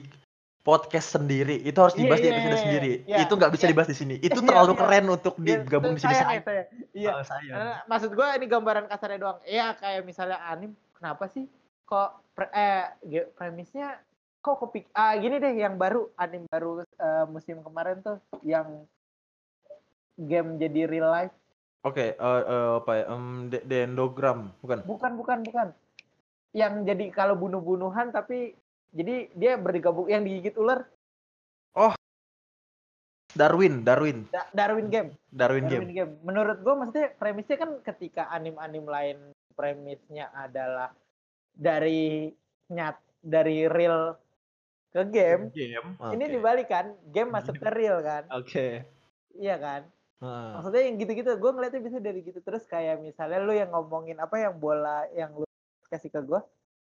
[0.62, 3.18] podcast sendiri itu harus Iya, dibahas di iya, episode iya, sendiri iya.
[3.26, 3.72] itu nggak bisa Iya.
[3.74, 4.80] dibahas di sini itu Iya, terlalu iya.
[4.80, 7.58] keren untuk Iya, digabung di sini saya ya, iya Oh, sayang.
[7.58, 9.40] Eh, maksud gue ini gambaran kasarnya doang.
[9.44, 11.50] Iya kayak misalnya anime, kenapa sih
[11.84, 12.94] kok pre- eh
[13.34, 13.98] premisnya
[14.42, 18.84] kok kepik ah gini deh yang baru anime baru eh, musim kemarin tuh yang
[20.18, 21.34] game jadi real life.
[21.82, 23.04] Oke, eh, eh, apa ya?
[23.10, 24.86] Em, de- Dendrogram, bukan?
[24.86, 25.68] Bukan bukan bukan.
[26.54, 28.54] Yang jadi kalau bunuh-bunuhan tapi
[28.92, 30.84] jadi dia bergabung yang digigit ular
[33.32, 35.16] Darwin, Darwin, Da- Darwin game.
[35.32, 35.96] Darwin, Darwin game.
[35.96, 36.14] game.
[36.28, 39.18] Menurut gue maksudnya premisnya kan ketika anim-anim lain
[39.56, 40.92] premisnya adalah
[41.56, 42.32] dari
[42.72, 44.16] nyat dari real
[44.92, 45.44] ke game.
[45.56, 45.88] Game.
[45.96, 46.34] Ini Oke.
[46.36, 48.84] dibalik kan, game masuk ke real kan, Oke.
[49.40, 49.88] iya kan.
[50.22, 50.50] Heeh.
[50.60, 54.38] Maksudnya yang gitu-gitu, gue ngeliatnya bisa dari gitu terus kayak misalnya lu yang ngomongin apa
[54.38, 55.48] yang bola yang lu
[55.90, 56.40] kasih ke gue,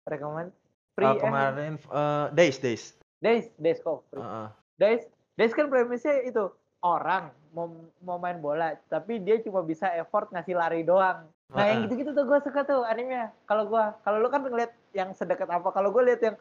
[0.07, 0.53] rekomend
[0.95, 2.83] free Eh, eh, kemarin eh, Days, Days.
[3.19, 4.23] Days, Days kok, free.
[4.23, 4.47] Heeh.
[4.79, 5.03] Days,
[5.35, 6.47] Days kan premisnya itu
[6.85, 7.67] orang mau
[8.05, 11.25] mau main bola, tapi dia cuma bisa effort ngasih lari doang.
[11.51, 11.91] Nah yang Heeh.
[11.91, 13.33] gitu-gitu tuh gue suka tuh animenya.
[13.49, 16.35] Kalau gue, kalau lu kan ngeliat yang sedekat apa, kalau gue lihat yang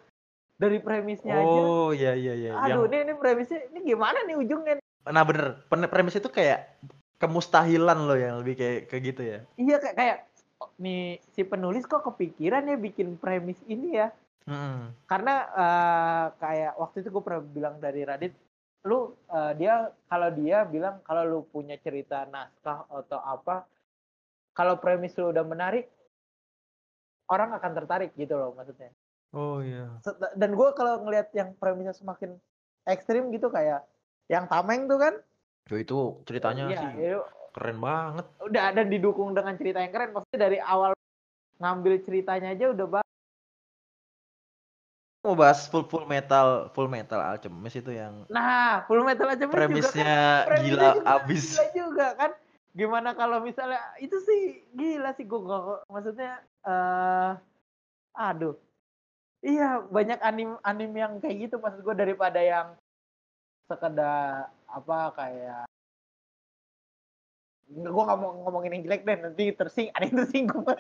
[0.55, 1.61] dari premisnya aja.
[1.63, 2.51] Oh, iya iya iya.
[2.55, 4.75] Aduh, Yang- ini ini premisnya ini gimana nih ujungnya?
[5.05, 5.61] Nah, bener.
[5.69, 6.79] Premis itu kayak
[7.19, 9.39] kemustahilan loh yang lebih kayak kayak gitu ya.
[9.59, 10.17] Iya kayak kayak
[10.63, 14.09] oh, nih si penulis kok kepikiran ya bikin premis ini ya.
[14.45, 14.93] Heeh.
[15.09, 18.33] Karena eh, kayak waktu itu gue pernah bilang dari Radit,
[18.85, 23.65] lu eh, dia kalau dia bilang kalau lu punya cerita naskah atau apa,
[24.53, 25.89] kalau premis lu udah menarik,
[27.33, 28.93] orang akan tertarik gitu loh maksudnya.
[29.35, 29.91] Oh iya.
[30.39, 32.39] Dan gue kalau ngelihat yang premisnya semakin
[32.87, 33.83] ekstrim gitu kayak
[34.31, 35.15] yang Tameng tuh kan,
[35.67, 37.21] Yo, itu ceritanya iya, sih itu
[37.51, 38.25] keren banget.
[38.41, 40.13] udah dan didukung dengan cerita yang keren.
[40.13, 40.95] Maksudnya dari awal
[41.59, 43.13] ngambil ceritanya aja udah bagus.
[45.25, 50.45] Mau bahas full full metal, full metal Alchemist itu yang Nah, Full Metal aja premisnya
[50.45, 51.45] premisnya gila juga abis.
[51.57, 52.31] gila juga kan.
[52.77, 54.41] Gimana kalau misalnya itu sih
[54.77, 55.41] gila sih gue
[55.89, 57.33] maksudnya eh
[58.13, 58.53] aduh.
[59.45, 62.73] Iya, banyak anim anim yang kayak gitu maksud gue daripada yang
[63.69, 65.69] sekedar apa kayak
[67.65, 70.69] Nggak, gue nggak mau ngomongin yang jelek deh nanti tersing ada yang tersinggung.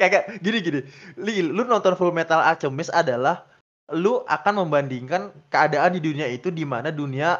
[0.00, 0.80] Kayak gini gini.
[1.20, 3.46] Li, lu nonton Full Metal Alchemist adalah
[3.94, 7.38] lu akan membandingkan keadaan di dunia itu di mana dunia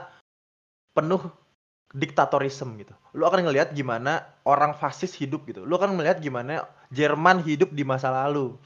[0.95, 1.19] penuh
[1.93, 2.93] diktatorisme gitu.
[3.17, 5.65] Lu akan ngelihat gimana orang fasis hidup gitu.
[5.65, 8.57] Lu akan melihat gimana Jerman hidup di masa lalu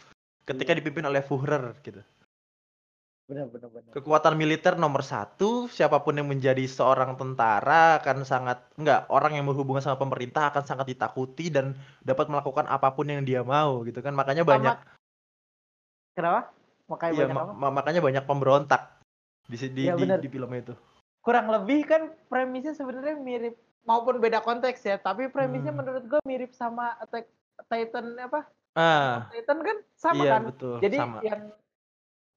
[0.42, 2.02] ketika dipimpin oleh Führer gitu.
[3.30, 8.58] Bener bener bener kekuatan militer nomor satu siapa pun yang menjadi seorang tentara akan sangat
[8.74, 13.22] enggak orang yang berhubungan sama pemerintah akan sangat ditakuti dan dapat melakukan apa pun yang
[13.22, 14.12] dia mau gitu kan.
[14.12, 14.74] Makanya banyak
[16.18, 16.50] kenapa?
[16.90, 17.54] Makanya Iya, banyak ma- apa?
[17.54, 18.82] ma- makanya banyak pemberontak
[19.46, 20.74] di di, Iya, di, di film itu.
[21.22, 25.80] Kurang lebih kan premisnya sebenarnya mirip maupun beda konteks ya tapi premisnya Hmm.
[25.80, 27.30] menurut gue mirip sama Attack
[27.64, 30.76] Titan apa Ah, Titan kan sama iya kan betul.
[30.78, 31.18] jadi sama.
[31.22, 31.40] yang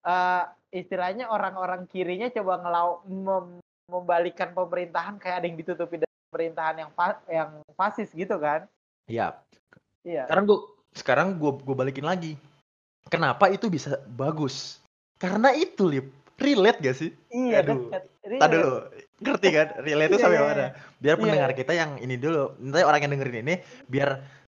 [0.03, 6.75] eh, istilahnya orang-orang kirinya coba ngelau mem- membalikan pemerintahan kayak ada yang ditutupi dari pemerintahan
[6.77, 8.69] yang fa- yang fasis gitu kan
[9.05, 9.37] Iya.
[10.01, 10.59] iya Sekarang gua
[10.91, 12.33] sekarang gua gua balikin lagi.
[13.05, 14.81] Kenapa itu bisa bagus?
[15.15, 17.09] Karena itu lip relate gak sih?
[17.29, 17.89] iya aduh.
[17.89, 17.99] Iya.
[18.37, 18.77] Tadi dulu.
[19.15, 19.67] Ngerti kan?
[19.79, 20.57] Relate itu Iya, sampai iya, mana?
[20.57, 20.69] iya.
[20.97, 21.21] Biar Iya.
[21.23, 24.09] pendengar kita yang ini dulu, nanti orang yang dengerin ini biar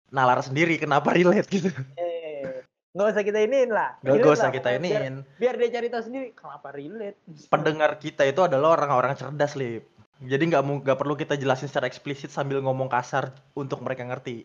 [0.10, 1.70] nalar sendiri kenapa relate gitu.
[1.96, 5.16] Eh, nggak usah kita iniin lah Gak, gak usah lah, kita pokoknya biar, iniin.
[5.38, 9.86] biar dia cari tahu sendiri kenapa relate Pendengar kita itu adalah orang-orang cerdas, Lip.
[10.20, 14.44] Jadi nggak nggak perlu kita jelasin secara eksplisit sambil ngomong kasar untuk mereka ngerti.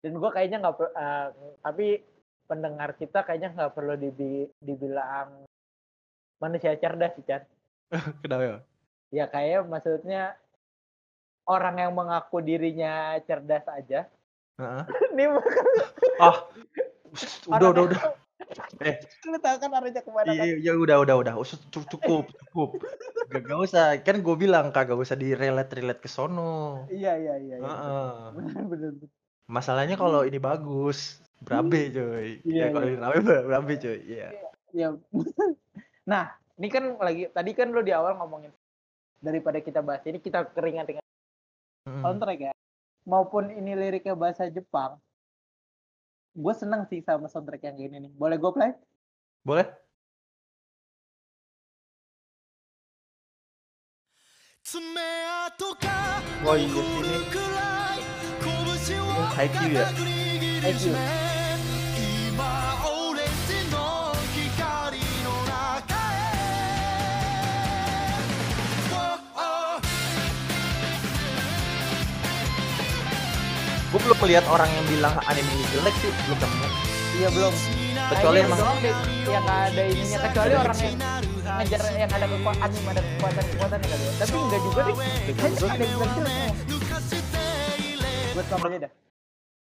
[0.00, 1.26] dan gua kayaknya nggak eh,
[1.60, 1.86] tapi
[2.48, 5.44] pendengar kita kayaknya nggak perlu dibi- dibilang
[6.40, 7.44] manusia cerdas sih Chan
[8.24, 8.56] Kenapa ya?
[9.10, 10.34] ya kayak maksudnya
[11.44, 14.08] orang yang mengaku dirinya cerdas aja
[14.60, 14.84] Heeh.
[15.16, 15.64] Nih bukan
[16.20, 16.36] Ah,
[17.52, 18.00] udah udah udah.
[18.82, 18.96] Eh,
[19.28, 20.44] lu tahu kan arahnya ke mana kan?
[20.44, 21.32] iya, iya udah udah udah.
[21.70, 22.70] Cukup cukup.
[23.30, 23.84] Gak, gak usah.
[24.04, 26.84] Kan gue bilang kagak usah di relate relate ke sono.
[26.92, 27.56] Iya iya iya.
[27.56, 27.66] iya.
[27.66, 28.12] Heeh.
[28.36, 28.90] Bener bener.
[29.00, 29.08] bener.
[29.50, 32.28] Masalahnya kalau ini bagus, berabe coy.
[32.44, 32.94] Iya, Ya kalau iya.
[32.94, 33.98] ini rame ber- berabe coy.
[34.04, 34.28] Iya.
[34.76, 34.88] Ya.
[36.09, 38.51] nah, ini kan lagi tadi kan lu di awal ngomongin
[39.19, 41.03] daripada kita bahas ini kita keringat dengan
[41.85, 42.01] Mm.
[42.01, 42.53] soundtrack ya.
[43.05, 44.97] Maupun ini liriknya bahasa Jepang.
[46.33, 48.11] Gue seneng sih sama soundtrack yang gini nih.
[48.17, 48.73] Boleh gue play?
[49.45, 49.69] Boleh?
[54.65, 54.81] 爪
[55.53, 55.85] 痕か
[56.43, 58.01] Oh iya sini くらい
[58.41, 59.85] 拳を Ini Haikyuu ya?
[59.85, 60.01] 固く
[60.65, 61.28] 握
[73.90, 76.68] Gue belum melihat orang yang bilang anime ini jelek sih, belum nemu.
[77.10, 77.54] Iya belum.
[78.10, 78.94] Kecuali emang deh
[79.26, 80.94] yang nggak ada ininya kecuali orang yang
[81.58, 84.12] ngejar yang ada kekuatan anime ada kekuatan kekuatan kali ya.
[84.14, 84.94] Tapi enggak juga deh.
[84.94, 86.52] Kayaknya ada yang bilang jelek.
[88.30, 88.92] Buat kamu aja dah.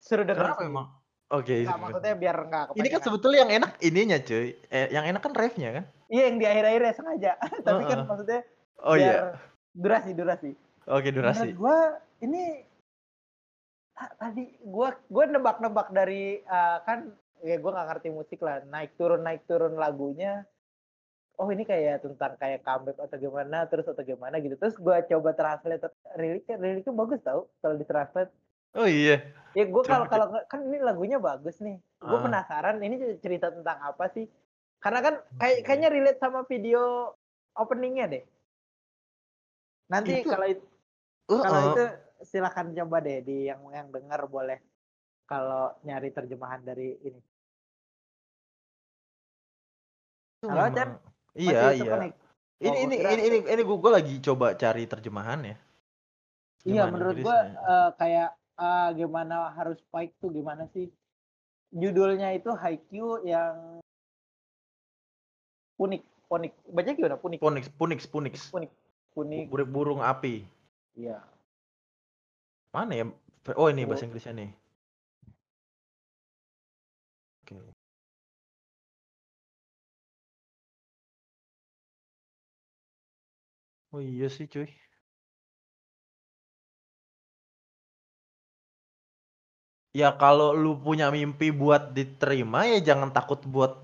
[0.02, 0.46] Seru denger.
[0.50, 0.88] Kenapa emang?
[1.30, 1.56] Oke.
[1.62, 4.48] Nggak, maksudnya biar nggak ini kan sebetulnya yang enak ininya cuy.
[4.74, 5.84] Eh, yang enak kan refnya kan?
[6.10, 7.32] Iya yang di akhir-akhir ya sengaja.
[7.66, 8.10] Tapi kan Heeh.
[8.10, 8.40] maksudnya
[8.82, 9.38] Oh iya.
[9.70, 10.52] durasi durasi.
[10.90, 11.54] Oke durasi.
[11.54, 11.78] Menurut gua
[12.26, 12.66] ini
[13.96, 18.60] tadi gua gua nebak-nebak dari eh, kan ya gua nggak ngerti musik lah.
[18.68, 20.44] Naik turun naik turun lagunya.
[21.36, 24.56] Oh ini kayak tentang kayak comeback atau gimana terus atau gimana gitu.
[24.56, 25.84] Terus gua coba translate
[26.16, 28.32] liriknya liriknya bagus tau kalau di translate
[28.76, 29.24] Oh iya.
[29.56, 31.80] ya gua kalau kalau kan ini lagunya bagus nih.
[32.04, 32.24] Gua Ah.
[32.28, 34.28] penasaran ini cerita tentang apa sih?
[34.84, 37.12] Karena kan kayak kayaknya relate sama video
[37.56, 38.24] openingnya deh.
[39.88, 40.64] Nanti Itu- kalau itu
[41.26, 41.68] Uh, kalau uh.
[41.74, 41.84] itu
[42.24, 44.60] silakan coba deh di yang yang dengar boleh
[45.26, 47.22] kalau nyari terjemahan dari ini.
[50.46, 50.90] Halo, Chan?
[51.34, 51.84] Iya iya.
[51.84, 52.14] terkonek?
[52.56, 55.58] Ini Oh, ini ini ini ini gue lagi coba cari terjemahan ya.
[56.66, 57.62] Iya, menurut gua Inggrisnya?
[57.68, 60.88] eh, kayak eh, gimana harus fight tuh gimana sih?
[61.76, 63.84] Judulnya itu Haikyuu yang
[65.76, 66.02] unik,
[66.32, 66.54] unik.
[66.72, 67.16] Baca gimana?
[67.20, 67.40] Unik.
[67.44, 68.34] Punix punix punix.
[68.56, 68.72] Unik.
[69.20, 69.46] Unik.
[69.52, 70.48] Bur- Burung api.
[70.96, 71.20] Iya.
[72.76, 73.06] Mana ya?
[73.56, 73.90] Oh ini Oh.
[73.90, 74.50] bahasa Inggrisnya nih.
[77.42, 77.56] Oke.
[83.94, 84.68] Oh iya sih cuy.
[89.96, 93.80] Ya kalau lu punya mimpi buat diterima ya jangan takut buat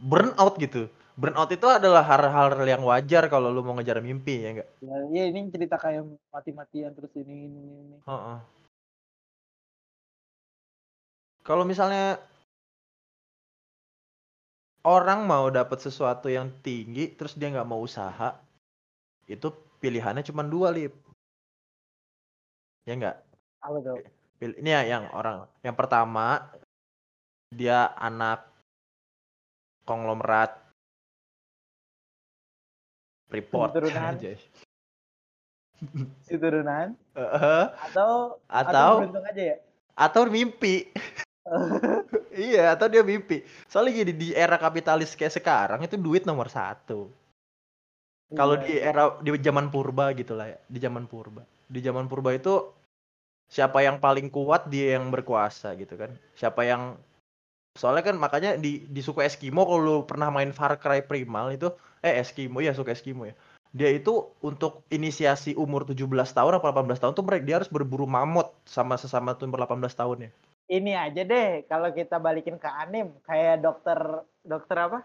[0.00, 0.88] burnout gitu.
[1.12, 4.68] Burnout itu adalah hal-hal yang wajar kalau lu mau ngejar mimpi ya enggak?
[4.80, 7.96] Ya, ya ini cerita kayak mati-matian terus ini ini ini.
[8.08, 8.38] Heeh.
[11.44, 12.16] Kalau misalnya
[14.88, 18.40] orang mau dapat sesuatu yang tinggi terus dia nggak mau usaha,
[19.28, 19.52] itu
[19.84, 20.96] pilihannya cuma dua lip.
[22.88, 23.20] Ya enggak?
[23.60, 24.00] Apa tuh?
[24.42, 26.50] Ini ya yang orang yang pertama
[27.52, 28.48] dia anak
[29.84, 30.61] konglomerat
[33.32, 34.12] Freeport Keturunan.
[34.20, 34.30] aja.
[36.28, 37.64] Si turunan Heeh.
[37.90, 39.56] atau Atau- beruntung aja ya?
[39.92, 40.86] atau mimpi.
[42.32, 43.42] iya, atau dia mimpi.
[43.66, 47.10] Soalnya gini di era kapitalis kayak sekarang itu duit nomor satu.
[48.32, 51.42] Kalau Iya, di era di zaman purba gitu lah ya, di zaman purba.
[51.68, 52.72] Di zaman purba itu
[53.52, 56.14] siapa yang paling kuat dia yang berkuasa gitu kan.
[56.38, 56.96] Siapa yang
[57.76, 61.68] soalnya kan makanya di di suku Eskimo kalau lu pernah main Far Cry Primal itu
[62.02, 63.34] eh Eskimo ya suku Eskimo ya.
[63.72, 68.04] Dia itu untuk inisiasi umur 17 tahun atau 18 tahun tuh mereka dia harus berburu
[68.04, 70.32] mamut sama sesama tuh umur 18 tahun ya.
[70.70, 73.98] ini aja deh kalau kita balikin ke anim kayak dokter
[74.40, 74.98] dokter apa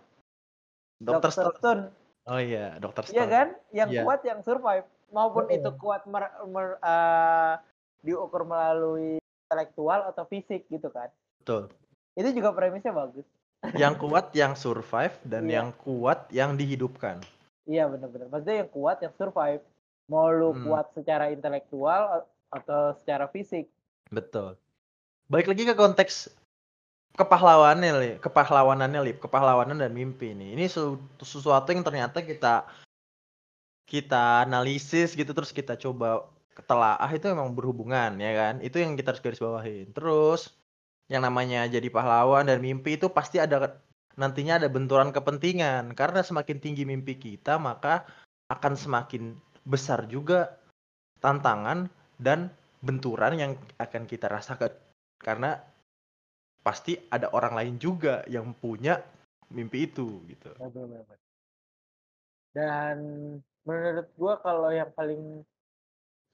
[0.95, 1.57] Dokter Stone.
[1.59, 1.84] Stone
[2.24, 3.15] Oh iya, Dokter Stone.
[3.15, 4.01] iya kan yang Iya.
[4.03, 5.55] kuat yang survive maupun Oh.
[5.55, 7.53] itu kuat mer, mer- eh,
[7.99, 11.11] diukur melalui intelektual atau fisik gitu kan
[11.43, 11.67] Betul.
[12.15, 13.28] itu juga premisnya bagus
[13.74, 15.53] Yang kuat yang survive dan Iya.
[15.60, 17.20] yang kuat yang dihidupkan.
[17.66, 19.60] iya bener-bener maksudnya yang kuat yang survive
[20.08, 20.64] mau lu Hmm.
[20.64, 23.68] kuat secara intelektual atau secara fisik
[24.08, 24.55] Betul.
[25.28, 26.32] Balik lagi ke konteks
[27.12, 28.16] kepahlawanannya, Lip.
[28.24, 29.18] kepahlawanannya, Lip.
[29.20, 30.55] kepahlawanan dan mimpi nih.
[30.55, 32.64] Ini su- sesuatu yang ternyata kita
[33.84, 38.53] kita analisis gitu terus kita coba ketelaah itu memang berhubungan ya kan.
[38.60, 39.91] Itu yang kita harus garis bawahin.
[39.91, 40.55] Terus
[41.08, 43.80] yang namanya jadi pahlawan dan mimpi itu pasti ada
[44.20, 48.03] nantinya ada benturan kepentingan karena semakin tinggi mimpi kita maka
[48.51, 50.58] akan semakin besar juga
[51.20, 51.88] tantangan
[52.20, 52.51] dan
[52.82, 54.72] benturan yang akan kita rasakan
[55.22, 55.60] karena
[56.62, 58.99] pasti ada orang lain juga yang punya
[59.51, 60.51] mimpi itu gitu.
[62.51, 62.97] Dan
[63.64, 65.43] menurut gua kalau yang paling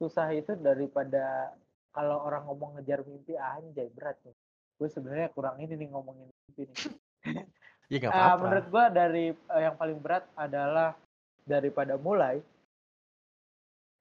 [0.02, 1.54] susah itu daripada
[1.94, 4.38] kalau orang ngomong ngejar mimpi anjay berat nih.
[4.76, 6.78] Gue sebenarnya kurang ini nih ngomongin mimpi nih.
[7.92, 10.98] ya nggak Eh, apa-apa menurut gua dari eh, yang paling berat adalah
[11.44, 12.40] daripada mulai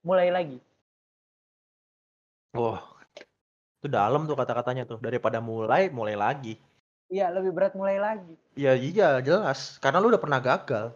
[0.03, 0.59] mulai lagi.
[2.53, 2.83] wah
[3.81, 6.55] itu dalam tuh kata-katanya tuh daripada mulai mulai lagi
[7.13, 8.33] Iya, lebih berat mulai lagi.
[8.57, 10.93] ya iya jelas karena lu udah pernah gagal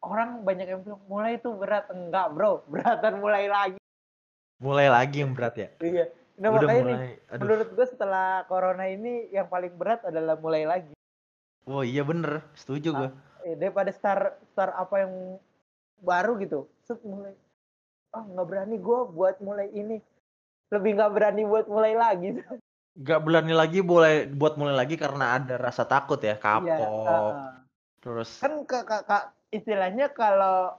[0.00, 1.84] Orang banyak yang bilang mulai itu berat.
[1.92, 2.64] Enggak, Bro.
[2.72, 3.76] Beratan mulai lagi.
[4.56, 6.04] mulai lagi yang berat ya Iya.
[6.40, 10.40] Nah, udah makanya nih, mulai aduh menurut gue setelah corona ini yang paling berat adalah
[10.40, 10.92] mulai lagi.
[11.68, 13.10] oh iya bener setuju gua
[13.40, 15.36] Eh, daripada start start apa yang
[16.00, 16.64] baru gitu.
[16.84, 17.32] Set mulai
[18.10, 20.00] ah nggak berani gue buat mulai ini.
[20.68, 22.40] Lebih nggak berani buat mulai lagi.
[23.00, 27.32] nggak berani lagi boleh buat mulai lagi karena ada rasa takut ya Iya, kapok heeh.
[28.00, 30.74] terus kan ke, ke- ke- istilahnya kalau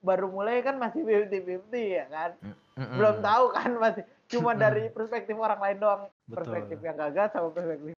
[0.00, 2.30] baru mulai kan masih 50-50 ya kan.
[2.76, 2.96] Mm-mm.
[2.96, 6.02] Belum tahu kan masih cuma dari perspektif orang lain doang.
[6.24, 6.40] Betul.
[6.40, 7.92] Perspektif yang gagal sama perspektif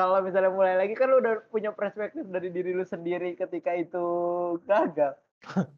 [0.00, 4.04] kalau misalnya mulai lagi kan lu udah punya perspektif dari diri lu sendiri ketika itu
[4.64, 5.14] gagal.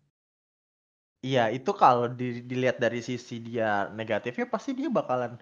[1.22, 5.38] Iya, itu kalau di- dilihat dari sisi dia negatifnya pasti dia bakalan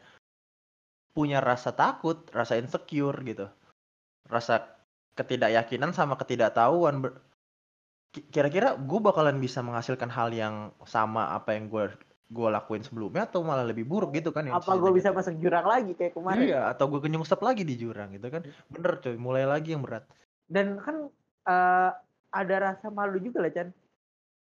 [1.17, 3.49] punya rasa takut, rasa insecure gitu.
[4.29, 4.77] Rasa
[5.17, 7.01] ketidakyakinan sama ketidaktahuan.
[8.13, 11.97] Kira-kira gue bakalan bisa menghasilkan hal yang sama apa yang gue
[12.31, 15.67] gue lakuin sebelumnya atau malah lebih buruk gitu kan yang Apa gue bisa masuk jurang
[15.67, 16.47] lagi kayak kemarin?
[16.47, 18.47] Iya, atau gue kenyungsep lagi di jurang gitu kan.
[18.71, 20.07] Bener coy, mulai lagi yang berat.
[20.47, 21.11] Dan kan
[21.51, 21.91] eh,
[22.31, 23.75] ada rasa malu juga lah Chan.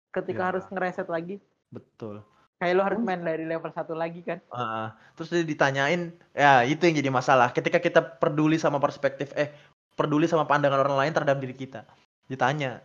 [0.10, 0.48] Ketika Ya.
[0.50, 1.38] harus ngereset lagi.
[1.70, 2.26] Betul.
[2.58, 4.42] Kayak lu harus main dari level satu lagi kan.
[4.50, 7.54] Ah, terus dia ditanyain, ya itu yang jadi masalah.
[7.54, 9.54] Ketika kita peduli sama perspektif, eh
[9.94, 11.86] peduli sama pandangan orang lain terhadap diri kita,
[12.26, 12.82] ditanya,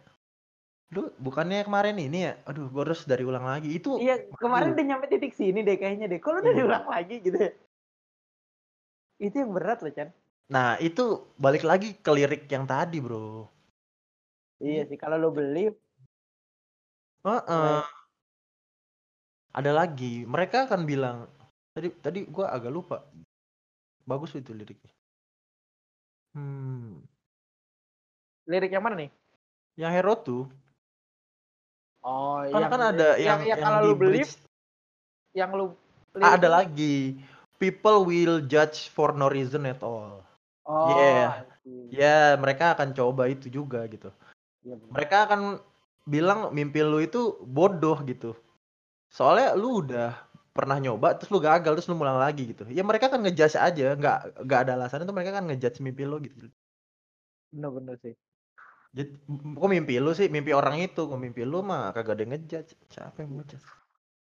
[0.93, 2.33] lu bukannya kemarin ini ya?
[2.45, 3.69] Aduh, gue harus dari ulang lagi.
[3.73, 4.77] Itu Iya, kemarin Aduh.
[4.77, 6.19] udah nyampe titik sini deh kayaknya deh.
[6.21, 6.59] Kok lu udah Iya.
[6.61, 7.51] diulang lagi gitu ya?
[9.17, 10.09] Itu yang berat loh, Chan.
[10.53, 13.49] Nah, itu balik lagi ke lirik yang tadi, bro.
[14.67, 15.61] Iya sih, kalau lu beli,
[17.25, 17.83] Heeh.
[19.59, 21.29] Ada lagi, mereka akan bilang,
[21.77, 22.97] tadi tadi gue agak lupa.
[24.07, 24.93] Bagus itu liriknya.
[26.35, 27.05] Hmm,
[28.51, 29.11] lirik yang mana nih?
[29.81, 30.43] yang hero tuh,
[32.03, 34.21] Oh, kan kan ada yang, yang, yang kalau di lu beli,
[35.39, 35.67] yang lu
[36.21, 37.17] Ah, ada lagi.
[37.57, 40.21] People will judge for no reason at all.
[40.69, 41.47] Oh, Yeah.
[41.95, 44.11] Ya, mereka akan coba itu juga gitu.
[44.67, 44.93] Iya, benar.
[44.93, 45.41] Mereka akan
[46.05, 48.35] bilang mimpi lu itu bodoh gitu.
[49.09, 50.19] Soalnya lu udah
[50.53, 52.67] pernah nyoba terus lu gagal terus lu ngulang lagi gitu.
[52.69, 56.19] Ya mereka akan ngejudge aja, nggak nggak ada alasan itu mereka akan ngejudge mimpi lu
[56.19, 56.51] gitu.
[57.55, 58.15] Bener-bener sih.
[58.93, 59.11] Jadi
[59.57, 62.73] kok mimpi lu sih, mimpi orang itu, kok mimpi lu mah kagak ada ngejudge.
[62.93, 63.67] Siapa yang ngejudge?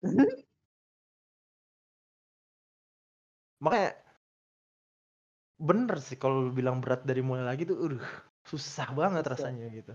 [3.64, 3.90] Makanya
[5.60, 8.00] bener sih kalau lu bilang berat dari mulai lagi tuh, aduh,
[8.46, 9.92] susah banget rasanya gitu.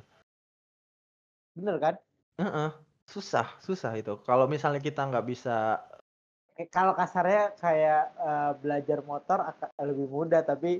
[1.55, 1.95] Bener kan?
[2.35, 2.69] Heeh,
[3.07, 4.13] susah, susah itu.
[4.27, 5.79] Kalau misalnya kita nggak bisa,
[6.71, 10.79] Kalau kasarnya kayak eh, belajar motor akan lebih mudah, tapi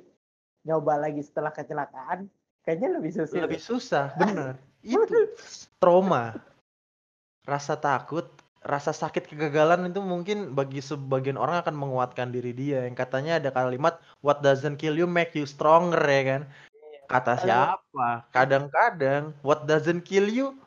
[0.64, 2.32] nyoba lagi setelah kecelakaan,
[2.66, 3.38] kayaknya lebih susah.
[3.46, 4.54] lebih susah, bener.
[4.86, 5.34] Itu
[5.78, 6.38] trauma,
[7.46, 8.26] rasa takut,
[8.66, 12.86] rasa sakit kegagalan itu mungkin bagi sebagian orang akan menguatkan diri dia.
[12.86, 16.42] Yang katanya ada kalimat what doesn't kill you make you stronger ya kan.
[17.06, 17.42] Kata Aduh.
[17.46, 18.10] siapa?
[18.34, 20.58] Kadang-kadang what doesn't kill you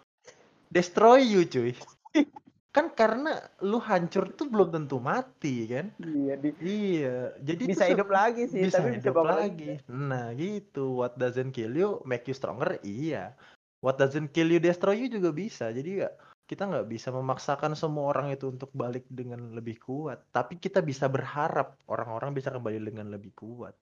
[0.71, 1.75] destroy you cuy.
[2.69, 3.33] Kan karena
[3.65, 5.89] lu hancur tuh belum tentu mati kan.
[5.99, 9.73] Iya, di- Iya, jadi bisa hidup lagi sih, bisa tapi bisa hidup bangun lagi.
[9.89, 11.01] Nah, gitu.
[11.01, 12.77] What doesn't kill you make you stronger?
[12.85, 13.33] Iya.
[13.81, 15.73] What doesn't kill you destroy you juga bisa.
[15.73, 16.13] Jadi ya
[16.49, 20.29] kita nggak bisa memaksakan semua orang itu untuk balik dengan lebih kuat.
[20.29, 23.77] Tapi kita bisa berharap orang-orang bisa kembali dengan lebih kuat.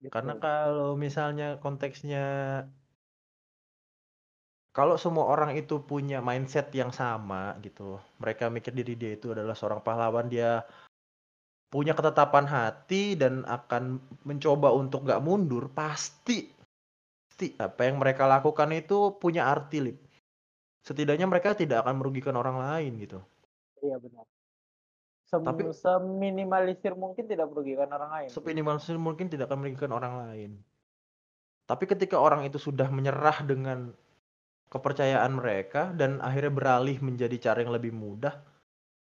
[0.00, 0.10] Gitu.
[0.10, 2.24] Karena kalau misalnya konteksnya
[4.70, 9.58] kalau semua orang itu punya mindset yang sama gitu, mereka mikir diri dia itu adalah
[9.58, 10.62] seorang pahlawan, dia
[11.70, 16.50] punya ketetapan hati dan akan mencoba untuk nggak mundur, pasti,
[17.30, 19.98] pasti apa yang mereka lakukan itu punya arti, Lip.
[20.86, 23.18] Setidaknya mereka tidak akan merugikan orang lain gitu.
[23.82, 24.26] Iya benar.
[25.30, 28.28] Sem Tapi- seminimalisir mungkin tidak merugikan orang lain.
[28.34, 30.50] Seminimalisir mungkin tidak akan merugikan orang lain.
[31.70, 33.94] Tapi ketika orang itu sudah menyerah dengan
[34.70, 38.38] kepercayaan mereka dan akhirnya beralih menjadi cara yang lebih mudah,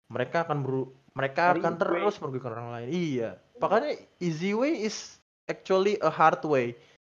[0.09, 1.99] mereka akan beru- mereka Dari akan easy way.
[2.01, 6.73] terus merugikan orang lain iya makanya easy way is actually a hard way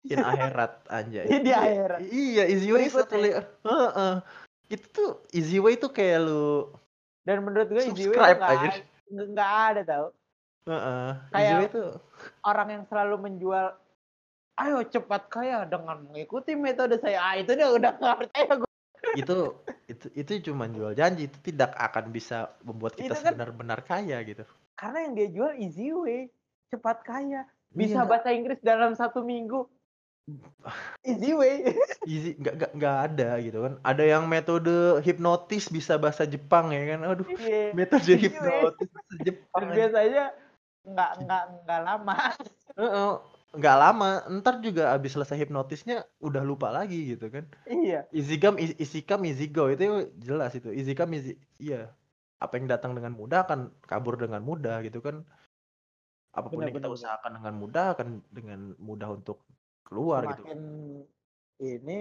[0.06, 0.20] in
[0.52, 2.00] akhirat anjay Di akhirat.
[2.06, 3.32] iya easy way is actually
[3.64, 4.16] Heeh.
[4.68, 6.70] itu tuh easy way tuh kayak lu
[7.24, 8.20] Dan menurut gue easy way
[9.08, 10.06] nggak ada tau.
[10.66, 11.08] Heeh.
[11.16, 11.90] easy Kayak- way tuh
[12.42, 13.80] Orang yang selalu menjual
[14.58, 17.20] ayo cepat kaya dengan mengikuti metode saya.
[17.22, 18.70] Ah, itu dia udah nggak percaya gue.
[19.16, 19.38] itu
[19.86, 24.42] itu itu cuma jual janji itu tidak akan bisa membuat kita kan- benar-benar kaya gitu
[24.74, 26.28] Karena yang dia jual easy way,
[26.68, 27.46] cepat kaya.
[27.70, 28.08] Bisa Iya.
[28.08, 29.68] bahasa Inggris dalam satu minggu.
[31.06, 31.70] Easy way.
[32.10, 36.82] easy nggak nggak nggak ada gitu kan ada yang metode hipnotis bisa bahasa Jepang ya
[36.92, 37.72] kan aduh Iya.
[37.72, 38.34] metode Easy way.
[38.34, 40.26] hipnotis bahasa Jepang biasanya
[40.84, 42.16] nggak nggak nggak lama.
[42.74, 43.12] Heeh.
[43.56, 47.46] Nggak lama ntar juga abis selesai hipnotisnya udah lupa lagi gitu kan.
[47.66, 48.06] Iya.
[48.12, 50.70] easy come easy, easy come easy go itu jelas itu.
[50.76, 51.92] Easy come easy iya.
[52.44, 55.24] Apa yang datang dengan mudah akan kabur dengan mudah gitu kan.
[56.36, 59.40] Apa pun Benar, yang kita benar, usahakan dengan mudah akan dengan mudah untuk
[59.88, 60.44] keluar gitu.
[60.44, 60.62] Semakin
[61.64, 62.00] ini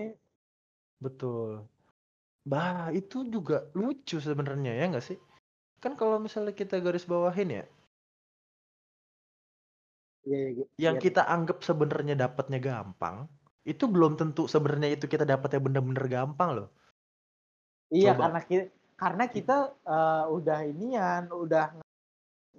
[0.99, 1.63] betul.
[2.45, 5.19] Bah itu juga lucu sebenarnya ya nggak sih?
[5.79, 7.65] Kan kalau misalnya kita garis bawahin ya
[10.25, 11.03] ya, ya, ya, yang ya.
[11.03, 13.29] kita anggap sebenarnya dapatnya gampang
[13.64, 16.68] itu belum tentu sebenarnya itu kita dapatnya bener-bener gampang loh
[17.95, 18.20] Iya Coba.
[18.27, 18.64] karena kita
[18.95, 21.66] karena kita eh, udah inian, udah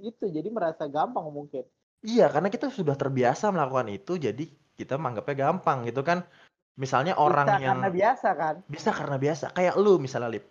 [0.03, 1.63] itu jadi merasa gampang mungkin.
[2.05, 4.45] Iya, karena kita sudah terbiasa melakukan itu, jadi
[4.75, 6.21] kita menganggapnya gampang gitu kan.
[6.75, 8.55] Misalnya orang Bisa yang karena biasa kan.
[8.67, 10.45] bisa karena biasa, kayak lu misalnya Lip.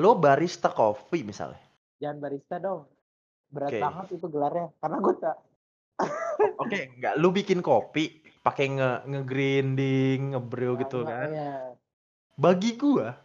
[0.00, 1.60] Lu barista kopi misalnya.
[2.00, 2.88] Jangan barista dong.
[3.52, 3.80] Berat Oke.
[3.84, 4.68] banget itu gelarnya.
[4.80, 5.36] Karena gue tak.
[6.56, 8.10] Oke, nggak lu bikin kopi
[8.40, 11.28] pakai nge nge-grinding, nge-brew gitu kan.
[11.28, 11.54] Iya.
[12.36, 13.16] Bagi gua,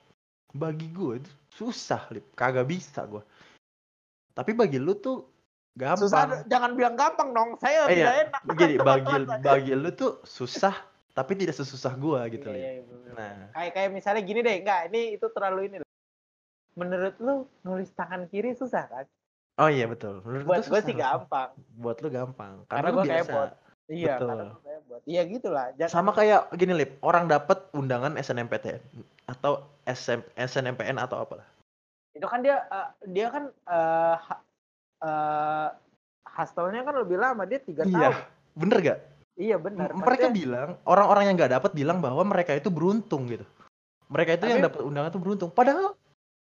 [0.49, 2.31] bagi gua itu susah, Lip.
[2.33, 3.21] Kagak bisa gua.
[4.31, 5.27] Tapi bagi lu tuh
[5.75, 6.07] gampang.
[6.07, 7.49] Susah jangan bilang gampang dong.
[7.59, 8.23] Saya Eh, tidak iya.
[8.25, 8.41] enak.
[8.55, 10.73] Gini, bagi bagi lu tuh susah,
[11.11, 12.87] tapi tidak sesusah gua gitu, Iya, Lip.
[12.87, 13.11] iya.
[13.11, 15.77] Nah, Kayak kayak misalnya gini deh, enggak, ini itu terlalu ini.
[15.83, 15.89] loh.
[16.71, 19.05] Menurut lu nulis tangan kiri susah kan?
[19.57, 20.21] Oh iya betul.
[20.21, 21.49] Menurut Buat gue sih gampang.
[21.75, 23.33] buat lu gampang Karena karena, gua biasa.
[23.87, 24.29] Iya, Betul.
[24.29, 25.01] karena gue buat.
[25.03, 25.65] Iya gitulah.
[25.75, 28.79] Jangan sama kayak gini lip orang dapat undangan SNMPTN
[29.27, 31.47] atau SM, SNMPN atau apalah
[32.11, 34.43] itu kan dia eh, dia kan eh ha-
[34.99, 35.67] eh,
[36.27, 38.15] hastelnya kan lebih lama dia tiga iya tahun
[38.53, 38.99] bener gak
[39.37, 43.31] iya benar M- mereka Maksudnya, bilang orang-orang yang nggak dapat bilang bahwa mereka itu beruntung
[43.31, 43.47] gitu
[44.07, 45.95] mereka itu yang Tapi- dapat undangan itu beruntung padahal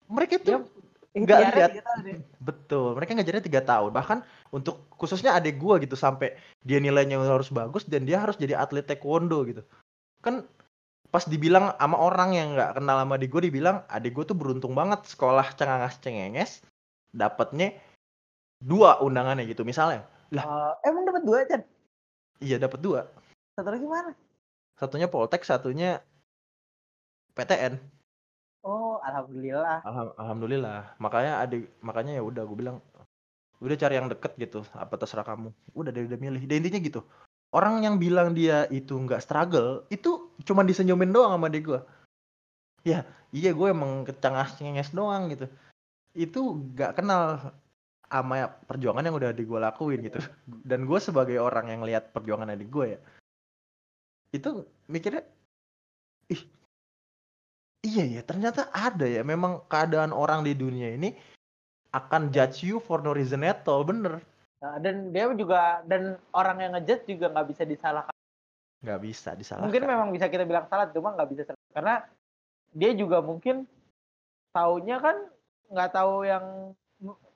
[0.10, 0.66] mereka itu Dia-
[1.10, 2.06] nggak ikhtiarnya lihat.
[2.06, 2.18] ya.
[2.38, 3.92] betul mereka ngajarnya tiga tahun.
[3.94, 4.18] Bahkan
[4.54, 8.86] untuk khususnya adik gua gitu sampai dia nilainya harus bagus dan dia harus jadi atlet
[8.86, 9.62] taekwondo gitu.
[10.22, 10.46] Kan
[11.10, 14.78] pas dibilang sama orang yang nggak kenal sama adik gue dibilang adik gue tuh beruntung
[14.78, 16.52] banget sekolah cengangas cengenges
[17.10, 17.74] dapatnya
[18.62, 20.06] dua undangannya gitu misalnya.
[20.30, 21.66] Eh, emang dapat dua Chan?
[22.38, 23.10] Iya dapat dua.
[23.58, 24.14] Satu lagi mana?
[24.78, 25.98] Satunya Poltek satunya
[27.34, 27.99] PTN
[28.64, 29.84] oh alhamdulillah.
[29.86, 30.80] Alham- alhamdulillah.
[31.00, 32.78] Makanya adik makanya ya udah gue bilang
[33.60, 35.52] udah cari yang deket gitu apa terserah kamu.
[35.76, 36.42] Udah dia udah milih.
[36.48, 37.02] Dan intinya gitu
[37.50, 41.82] orang yang bilang dia itu nggak struggle itu cuma disenyumin doang sama adik gue
[42.86, 43.02] ya
[43.34, 45.50] iya gue emang kecengas cengenges doang gitu.
[46.14, 47.54] Itu nggak kenal
[48.10, 50.20] sama perjuangan yang udah adik gue lakuin gitu.
[50.66, 53.02] Dan gue sebagai orang yang lihat perjuangan adik gue ya
[54.30, 55.26] itu mikirnya
[56.30, 56.42] ih
[57.84, 59.22] iya ya ternyata ada ya.
[59.24, 61.16] Memang keadaan orang di dunia ini
[61.90, 64.22] akan judge you for no reason at all bener.
[64.60, 68.16] Nah, dan dia juga dan orang yang ngejudge juga nggak bisa disalahkan.
[68.84, 69.66] Nggak bisa disalahkan.
[69.72, 71.58] Mungkin memang bisa kita bilang salah cuma nggak bisa salah.
[71.70, 71.96] karena
[72.74, 73.66] dia juga mungkin
[74.54, 75.16] taunya kan
[75.70, 76.46] nggak tahu yang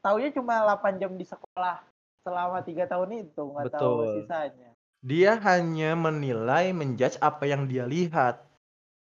[0.02, 1.82] taunya cuma 8 jam di sekolah
[2.26, 4.70] selama tiga tahun itu nggak tahu sisanya.
[5.04, 8.40] Dia hanya menilai menjudge apa yang dia lihat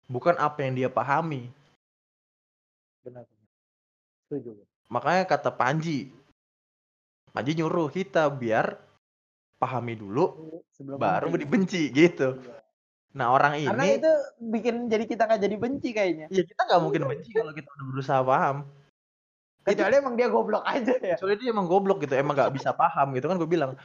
[0.09, 1.47] bukan apa yang dia pahami.
[3.05, 3.23] Benar
[4.29, 4.53] setuju
[4.93, 6.13] makanya kata Panji
[7.33, 8.77] Panji nyuruh kita biar
[9.57, 11.41] pahami dulu sebelum baru benci.
[11.41, 12.37] dibenci gitu.
[12.37, 12.57] Iya.
[13.09, 14.11] nah orang karena ini itu
[14.53, 16.25] bikin jadi kita nggak jadi benci kayaknya.
[16.29, 18.57] Ya kita nggak mungkin benci kalau kita udah berusaha paham.
[19.65, 21.15] Kecuali emang dia goblok aja ya.
[21.21, 23.77] Soalnya dia emang goblok gitu emang nggak bisa paham gitu kan gue bilang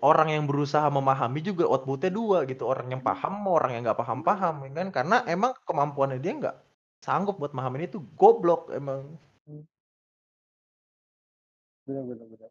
[0.00, 4.00] orang yang berusaha memahami juga outputnya dua gitu orang yang paham sama orang yang nggak
[4.00, 4.88] paham paham ya kan?
[4.92, 6.56] Karena emang kemampuannya dia nggak
[7.04, 9.16] sanggup buat mahamin itu goblok emang.
[11.84, 12.50] Benar benar benar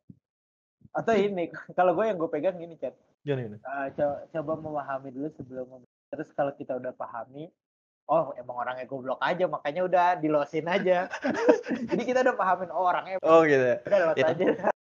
[0.90, 2.98] atau ini kalau gue yang gue pegang gini chat.
[3.22, 5.68] Gini gini coba, coba memahami dulu sebelum
[6.10, 7.54] terus kalau kita udah pahami
[8.10, 11.06] oh emang orangnya goblok aja makanya udah dilosin aja.
[11.90, 13.78] Jadi kita udah pahamin oh orangnya oh gitu ya.
[13.86, 14.46] udah los Ya, aja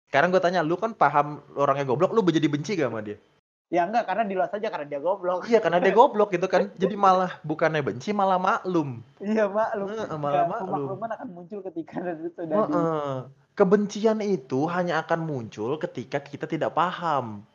[0.10, 3.22] Sekarang gue tanya, lu kan paham orangnya goblok, lu jadi benci gak sama dia?
[3.70, 5.46] Ya enggak karena di luar saja karena dia goblok.
[5.46, 6.74] Iya, karena dia goblok gitu kan.
[6.74, 9.06] Jadi malah bukannya benci, malah maklum.
[9.22, 9.88] Iya maklum.
[9.94, 10.86] Heeh, malah Ya, maklum.
[10.90, 13.14] Pemakluman akan muncul ketika itu sudah di Heeh.
[13.54, 17.46] Kebencian itu hanya akan muncul ketika kita tidak paham.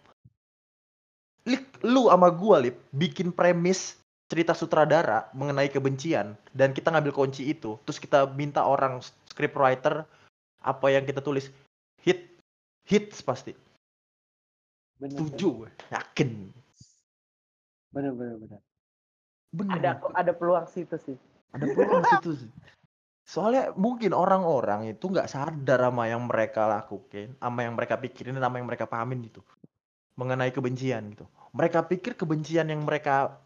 [1.43, 3.99] Lik, lu sama gua, Lip, bikin premis
[4.31, 10.07] cerita sutradara mengenai kebencian dan kita ngambil kunci itu, terus kita minta orang scriptwriter
[10.65, 11.53] apa yang kita tulis
[12.85, 13.53] hits pasti.
[15.01, 16.31] bener, Setuju gue, yakin.
[17.91, 18.61] Bener bener bener.
[19.55, 19.75] Bener.
[19.79, 21.19] Ada ada peluang situ sih.
[21.55, 22.51] ada peluang situ sih.
[23.25, 28.61] Soalnya mungkin orang-orang itu nggak sadar sama yang mereka lakukan, sama yang mereka pikirin, sama
[28.61, 29.41] yang mereka pahamin gitu.
[30.21, 31.25] Mengenai kebencian gitu.
[31.57, 33.41] Mereka pikir kebencian yang mereka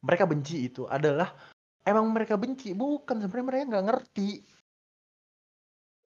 [0.00, 1.34] mereka benci itu adalah
[1.84, 4.28] emang mereka benci, bukan sebenarnya mereka nggak ngerti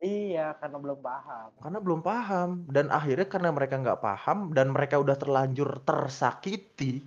[0.04, 1.48] Iya karena belum paham.
[1.64, 2.50] karena belum paham.
[2.68, 7.00] Dan akhirnya karena mereka nggak paham dan mereka udah terlanjur tersakiti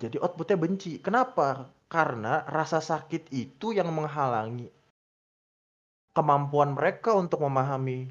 [0.00, 0.96] jadi outputnya benci.
[0.96, 1.68] Kenapa?
[1.90, 4.72] Karena rasa sakit itu yang menghalangi
[6.16, 8.08] kemampuan mereka untuk memahami.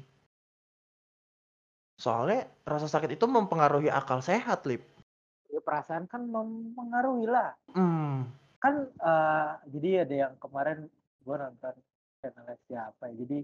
[1.98, 4.86] Soalnya rasa sakit itu mempengaruhi akal sehat lip.
[5.50, 7.58] Ya, perasaan kan mempengaruhi lah.
[7.74, 8.30] hmm.
[8.62, 10.86] Kan eh, jadi ada yang kemarin
[11.20, 11.74] gue nonton
[12.20, 13.14] channel siapa ya.
[13.16, 13.38] Jadi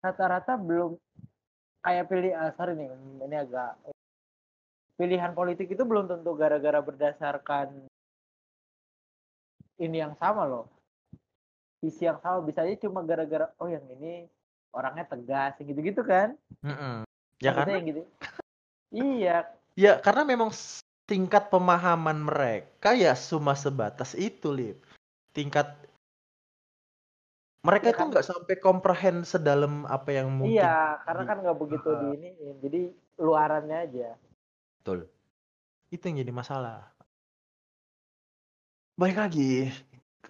[0.00, 0.96] rata-rata belum
[1.84, 2.88] kayak pilih ah, sorry nih
[3.24, 3.76] ini agak
[4.98, 7.86] pilihan politik itu belum tentu gara-gara berdasarkan
[9.78, 10.66] ini yang sama loh.
[11.78, 14.26] Visi yang sama bisa aja cuma gara-gara oh yang ini
[14.74, 16.34] orangnya tegas gitu-gitu kan.
[16.66, 17.06] Mm-mm.
[17.38, 18.02] ya Maksudnya karena yang gitu.
[18.90, 19.36] Iya.
[19.78, 20.50] Ya karena memang
[21.06, 24.82] tingkat pemahaman mereka ya cuma sebatas itu lip.
[25.30, 25.70] Tingkat
[27.58, 28.08] mereka Ya itu kan?
[28.14, 32.28] nggak sampai komprehen sedalam apa yang mungkin iya karena kan nggak begitu di ini
[32.62, 32.80] jadi
[33.18, 34.08] luarannya aja.
[34.78, 35.10] Betul.
[35.90, 36.86] Itu yang jadi masalah.
[38.94, 39.74] Baik lagi.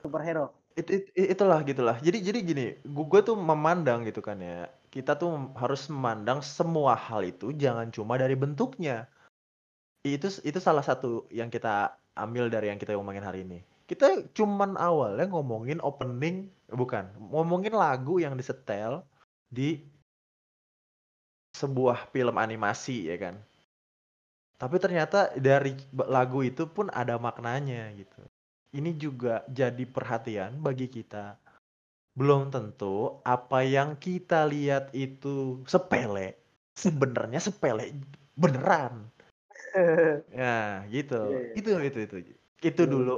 [0.00, 0.56] Superhero.
[0.78, 1.96] Itu, itu- itulah gitulah.
[2.00, 4.68] Jadi jadi gini gue tuh memandang gitu kan ya.
[4.88, 9.04] Kita tuh harus memandang semua hal itu jangan cuma dari bentuknya.
[10.00, 14.76] Itu itu salah satu yang kita ambil dari yang kita ngomongin hari ini kita cuman
[14.76, 19.02] awalnya ngomongin opening bukan ngomongin lagu yang disetel
[19.48, 19.80] di
[21.56, 23.34] sebuah film animasi ya kan
[24.60, 28.20] tapi ternyata dari lagu itu pun ada maknanya gitu
[28.76, 31.40] ini juga jadi perhatian bagi kita.
[32.12, 36.36] Belum tentu apa yang kita lihat itu sepele,
[36.76, 37.94] sebenarnya sepele
[38.34, 39.08] beneran.
[40.34, 41.22] Ya, gitu.
[41.32, 41.56] Iya, iya.
[41.56, 42.16] Itu itu itu.
[42.60, 42.90] Itu Iya.
[42.90, 43.16] dulu.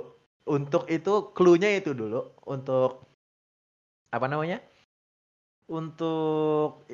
[0.49, 2.25] Untuk itu clue-nya itu dulu.
[2.49, 3.05] Untuk
[4.11, 4.59] apa namanya?
[5.71, 6.87] Untuk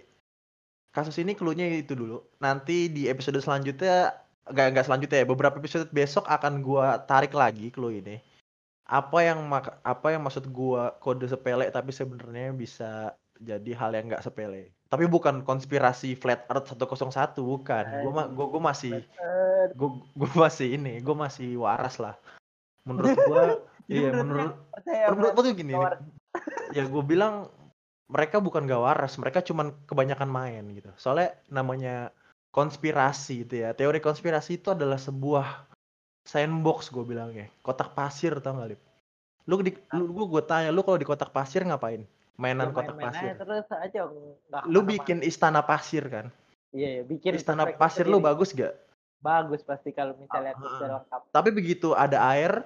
[0.93, 2.25] kasus ini clue-nya itu dulu.
[2.41, 4.17] Nanti di episode selanjutnya
[4.49, 8.17] enggak enggak selanjutnya ya, beberapa episode besok akan gua tarik lagi clue ini.
[8.87, 9.51] Apa yang
[9.83, 12.91] apa yang maksud gua kode sepele tapi sebenarnya bisa
[13.43, 14.71] jadi hal yang nggak sepele?
[14.87, 17.85] Tapi bukan konspirasi flat earth 101 bukan.
[18.07, 19.03] Gua gua, gua masih
[19.75, 22.15] gua, gua masih ini gua masih waras lah
[22.87, 23.43] menurut gua
[23.93, 24.55] iya menurut
[25.12, 26.01] menurut gua tuh gini gak waras.
[26.76, 27.34] ya gua bilang
[28.07, 32.14] mereka bukan gak waras mereka cuman kebanyakan main gitu soalnya namanya
[32.55, 35.66] konspirasi itu ya teori konspirasi itu adalah sebuah
[36.26, 38.80] sandbox gue bilangnya kotak pasir tau gak Lip?
[39.47, 42.03] lu di lu gua, gua tanya lu kalau di kotak pasir ngapain
[42.37, 46.26] mainan Ya, kotak main-main pasir terus aja nggak lu bikin istana pasir kan
[46.74, 48.28] iya, iya bikin istana pasir lu sendiri.
[48.28, 48.74] bagus gak
[49.22, 50.91] bagus pasti kalau misalnya Ah, bisa ah.
[51.01, 52.62] lengkap tapi begitu ada air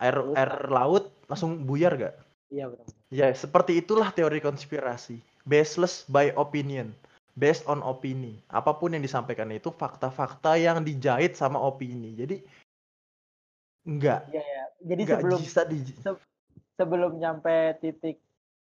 [0.00, 2.14] air air laut langsung buyar gak
[2.50, 5.18] iya benar Ya, seperti itulah teori konspirasi.
[5.42, 6.94] Baseless by opinion.
[7.34, 8.38] Based on opini.
[8.46, 12.14] Apa pun yang disampaikan itu fakta-fakta yang dijahit sama opini.
[12.14, 12.38] Jadi
[13.80, 15.78] enggak iya ya jadi enggak sebelum bisa di
[16.76, 18.20] sebelum nyampe titik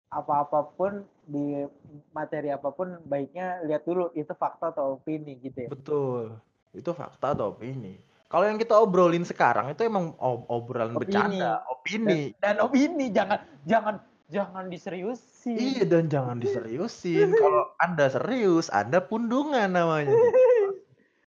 [0.07, 1.67] apa-apapun di
[2.15, 6.35] materi apa pun baiknya lihat dulu itu fakta atau opini gitu ya betul.
[6.71, 7.99] Itu fakta atau opini.
[8.31, 11.03] Kalau yang kita obrolin sekarang itu emang ob- obrolan Opini.
[11.03, 12.21] bercanda, opini.
[12.39, 13.95] dan, dan opini jangan jangan
[14.31, 17.35] jangan diseriusin Iya dan jangan diseriusin.
[17.43, 20.15] Kalau Anda serius, Anda pundungan namanya.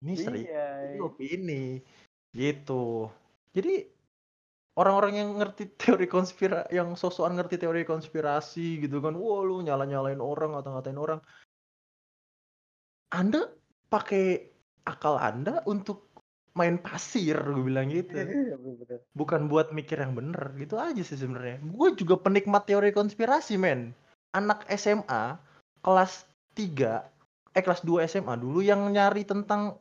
[0.00, 0.48] Ini serius.
[0.48, 1.64] iya Ini opini
[2.34, 3.08] gitu
[3.54, 3.86] jadi
[4.74, 9.86] orang-orang yang ngerti teori konspirasi yang sosokan ngerti teori konspirasi gitu kan wah lu nyala
[9.86, 11.20] nyalain orang atau ngatain orang
[13.14, 13.54] anda
[13.86, 14.50] pakai
[14.82, 16.10] akal anda untuk
[16.54, 18.98] main pasir gue bilang gitu Iya, bener-bener.
[19.12, 23.90] bukan buat mikir yang bener gitu aja sih sebenarnya gue juga penikmat teori konspirasi men
[24.30, 25.34] anak SMA
[25.82, 26.24] kelas
[26.54, 27.02] 3
[27.54, 29.78] eh kelas 2 SMA dulu yang nyari tentang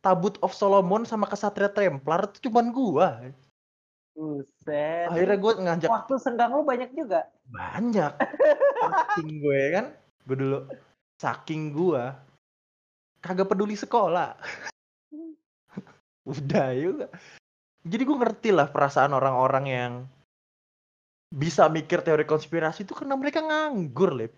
[0.00, 3.24] Tabut of Solomon sama Kesatria Templar itu cuman gua.
[4.12, 5.08] Buset.
[5.08, 7.24] Akhirnya gua ngajak Waktu senggang lu banyak juga.
[7.48, 8.12] banyak.
[8.84, 9.86] Saking gue kan,
[10.28, 10.58] gue dulu
[11.16, 12.20] saking gua
[13.18, 14.36] kagak peduli sekolah.
[16.24, 17.08] Udah yuk.
[17.84, 19.92] Jadi gue ngerti lah perasaan orang-orang yang
[21.28, 24.32] bisa mikir teori konspirasi itu karena mereka nganggur, Lip.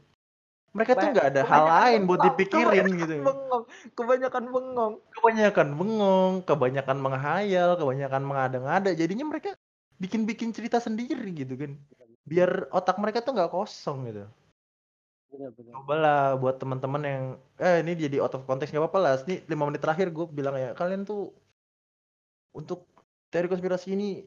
[0.76, 3.14] Mereka tuh Ba- nggak ada hal lain buat dipikirin kebanyakan gitu.
[3.24, 3.64] Bengong,
[3.97, 4.95] kebanyakan bengong.
[5.14, 8.91] Kebanyakan bengong, kebanyakan menghayal, kebanyakan mengada-ngada.
[8.93, 9.57] Jadinya mereka
[9.97, 11.72] bikin-bikin cerita sendiri gitu kan.
[12.28, 14.28] Biar otak mereka tuh nggak kosong gitu.
[15.32, 15.72] Bener-bener.
[15.72, 17.24] Cobalah buat teman-teman yang
[17.57, 19.12] eh ini jadi out of context nggak apa-apa lah.
[19.24, 21.32] Ini lima menit terakhir gue bilang ya kalian tuh
[22.57, 22.88] untuk
[23.28, 24.24] teori konspirasi ini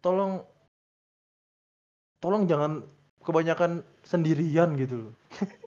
[0.00, 0.40] tolong
[2.24, 2.84] tolong jangan
[3.20, 5.14] kebanyakan sendirian gitu loh.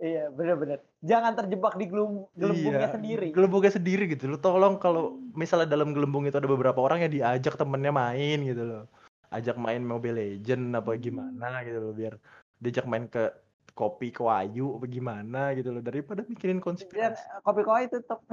[0.00, 0.80] Iya, bener-bener.
[1.04, 3.28] Jangan terjebak di gelum, gelembungnya Iya, sendiri.
[3.36, 4.40] Gelembungnya sendiri gitu loh.
[4.40, 8.82] Tolong kalau misalnya dalam gelembung itu ada beberapa orang ya diajak temennya main gitu loh.
[9.28, 12.16] Ajak main Mobile Legend apa gimana gitu loh biar
[12.64, 13.28] diajak main ke
[13.76, 17.20] kopi ke Wayu apa gimana gitu loh daripada mikirin Dan konspirasi.
[17.44, 18.24] kopi koi tutup.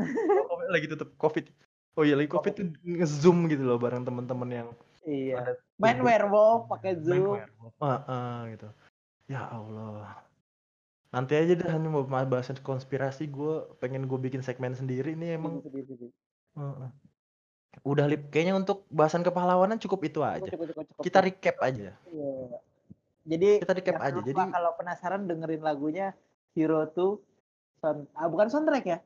[0.48, 1.52] Oh, lagi tutup covid
[1.98, 4.70] oh iya lagi covid tuh nge-zoom gitu loh bareng teman-teman yang
[5.02, 5.40] Iya.
[5.40, 7.40] ada Main werewolf pakai main zoom.
[7.40, 7.74] werewolf.
[7.80, 8.68] Ah, ah, gitu
[9.26, 10.20] ya Allah
[11.08, 15.64] nanti aja deh hanya mau bahas konspirasi gue pengen gue bikin segmen sendiri nih emang
[15.64, 16.12] Sedih-sedih.
[16.54, 16.90] Heeh.
[17.82, 21.04] udah lip kayaknya untuk bahasan kepahlawanan cukup itu aja Cukup, cukup, cukup.
[21.04, 22.58] kita recap aja Iya.
[23.28, 26.12] Jadi kita recap aja jadi kalau penasaran dengerin lagunya
[26.52, 27.20] Hero 2
[27.78, 29.00] sound, ah, bukan soundtrack ya?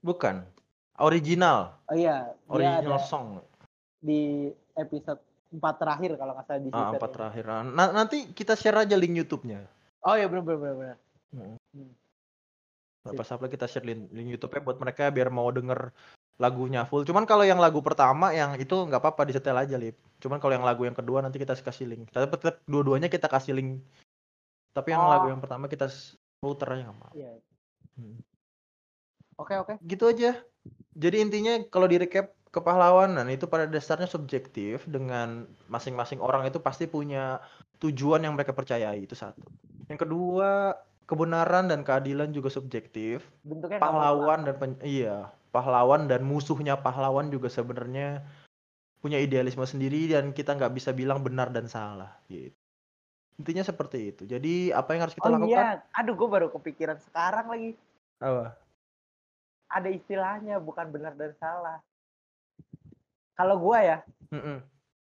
[0.00, 0.46] bukan
[1.00, 3.40] original Oh iya, original song
[3.98, 5.18] di episode
[5.48, 9.16] 4 terakhir kalau nggak salah di ah, empat terakhir Nah, nanti kita share aja link
[9.16, 9.64] YouTube-nya
[10.06, 10.96] Oh iya benar benar benar.
[11.34, 11.56] benar.
[13.08, 15.90] Pas apa kita share link, link YouTube-nya buat mereka biar mau denger
[16.38, 17.02] lagunya full.
[17.02, 19.98] Cuman kalau yang lagu pertama yang itu nggak apa-apa disetel aja, Lip.
[20.22, 22.06] Cuman kalau yang lagu yang kedua nanti kita kasih link.
[22.14, 23.82] Tapi tetap dua-duanya kita kasih link.
[24.70, 25.10] Tapi yang Oh.
[25.10, 25.90] lagu yang pertama kita
[26.38, 27.08] puter aja nggak apa.
[27.18, 27.30] Iya.
[27.98, 28.18] Hmm.
[29.38, 29.74] Oke oke.
[29.82, 30.38] Gitu aja.
[30.98, 36.88] Jadi intinya kalau di recap kepahlawanan itu pada dasarnya subjektif dengan masing-masing orang itu pasti
[36.88, 37.38] punya
[37.78, 39.46] tujuan yang mereka percayai itu satu.
[39.86, 40.74] Yang kedua
[41.06, 43.22] kebenaran dan keadilan juga subjektif.
[43.46, 48.20] Bentuknya pahlawan dan pen- iya pahlawan dan musuhnya pahlawan juga sebenarnya
[49.00, 52.52] punya idealisme sendiri dan kita nggak bisa bilang benar dan salah gitu
[53.38, 56.98] intinya seperti itu jadi apa yang harus kita Oh lakukan iya, aduh gue baru kepikiran
[56.98, 57.70] sekarang lagi.
[58.20, 58.67] apa
[59.68, 61.78] Ada istilahnya bukan benar dan salah.
[63.32, 63.98] Kalau gue ya,
[64.32, 64.58] Mm-mm.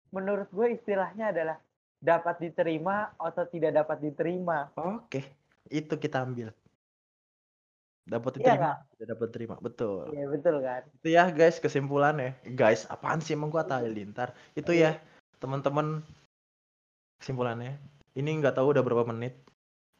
[0.09, 1.57] menurut gue istilahnya adalah
[1.97, 4.73] dapat diterima atau tidak dapat diterima.
[4.73, 5.21] oke
[5.69, 6.49] itu kita ambil
[8.03, 10.81] dapat Iya diterima tidak dapat terima betul Iya betul kan.
[10.97, 14.97] itu ya guys kesimpulannya guys apaan sih emang gua tahu lintar itu ya
[15.37, 16.01] teman-teman
[17.21, 17.77] kesimpulannya
[18.17, 19.37] ini nggak tahu udah berapa menit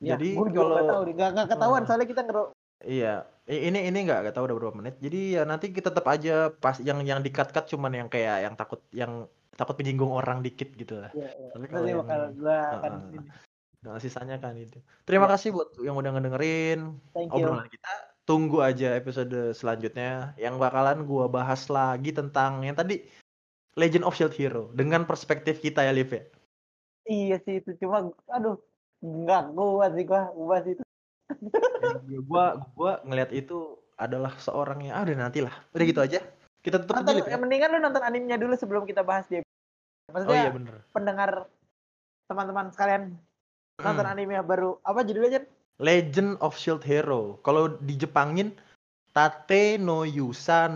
[0.01, 1.88] Ya, jadi kalau nggak ketahuan Oh.
[1.88, 2.43] soalnya kita ngero.
[2.82, 4.95] Iya, ini ini nggak nggak tahu udah berapa menit.
[5.01, 8.53] Jadi ya nanti kita tetap aja pas yang yang dikat kat cuman yang kayak yang
[8.53, 9.25] takut yang
[9.57, 11.11] takut menyinggung orang dikit gitu lah.
[11.13, 11.49] Iya, iya.
[11.53, 13.27] Tapi kalau yang bakal gue akan ini.
[13.81, 14.77] Nah, sisanya kan itu.
[15.09, 15.33] Terima Ya.
[15.33, 17.49] kasih buat yang udah ngedengerin Thank you.
[17.49, 17.91] obrolan kita.
[18.29, 23.01] Tunggu aja episode selanjutnya yang bakalan gua bahas lagi tentang yang tadi
[23.73, 26.21] Legend of Shield Hero dengan perspektif kita ya, Liv ya.
[27.09, 28.61] Iya sih itu cuma, aduh,
[29.01, 30.83] nggak kuat sih gua bahas itu.
[32.07, 35.53] Ya, gua gua ngelihat itu adalah seorang yang ah udah nanti lah.
[35.71, 36.19] Udah gitu aja.
[36.61, 37.34] Kita tutup aja, Nonton, Liv ya.
[37.34, 39.41] ya, mendingan lu nonton animenya dulu sebelum kita bahas dia.
[39.41, 40.75] Oh Maksudnya iya bener.
[40.93, 41.29] pendengar
[42.29, 43.03] teman-teman sekalian
[43.82, 44.13] nonton Hmm.
[44.13, 45.45] anime baru apa judulnya Jen?
[45.82, 47.41] Legend of Shield Hero.
[47.41, 48.53] Kalau di Jepangin
[49.11, 50.69] Tate no Yusa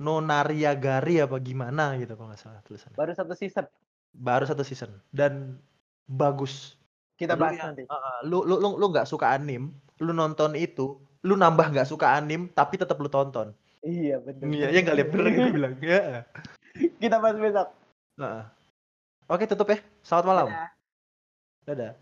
[0.00, 2.96] no Nariagari apa gimana gitu kalau nggak salah tulisannya.
[2.96, 3.68] Baru satu season.
[4.16, 5.60] Baru satu season dan
[6.08, 6.79] bagus.
[7.20, 7.84] Kita Lu bahas ya, nanti.
[7.84, 9.68] uh, lu lu lu lu nggak suka anim,
[10.00, 13.52] lu nonton itu, lu nambah nggak suka anim tapi tetap lu tonton.
[13.84, 14.48] Iya betul.
[14.48, 15.74] Iya, ya nggak lihat bener gitu bilang.
[15.84, 16.24] Ya.
[16.96, 17.68] Kita bahas besok.
[18.16, 18.44] Heeh.
[19.28, 19.78] Oke, tutup ya.
[20.00, 20.48] Selamat malam.
[20.48, 20.70] Dadah.
[21.68, 21.92] Dadah.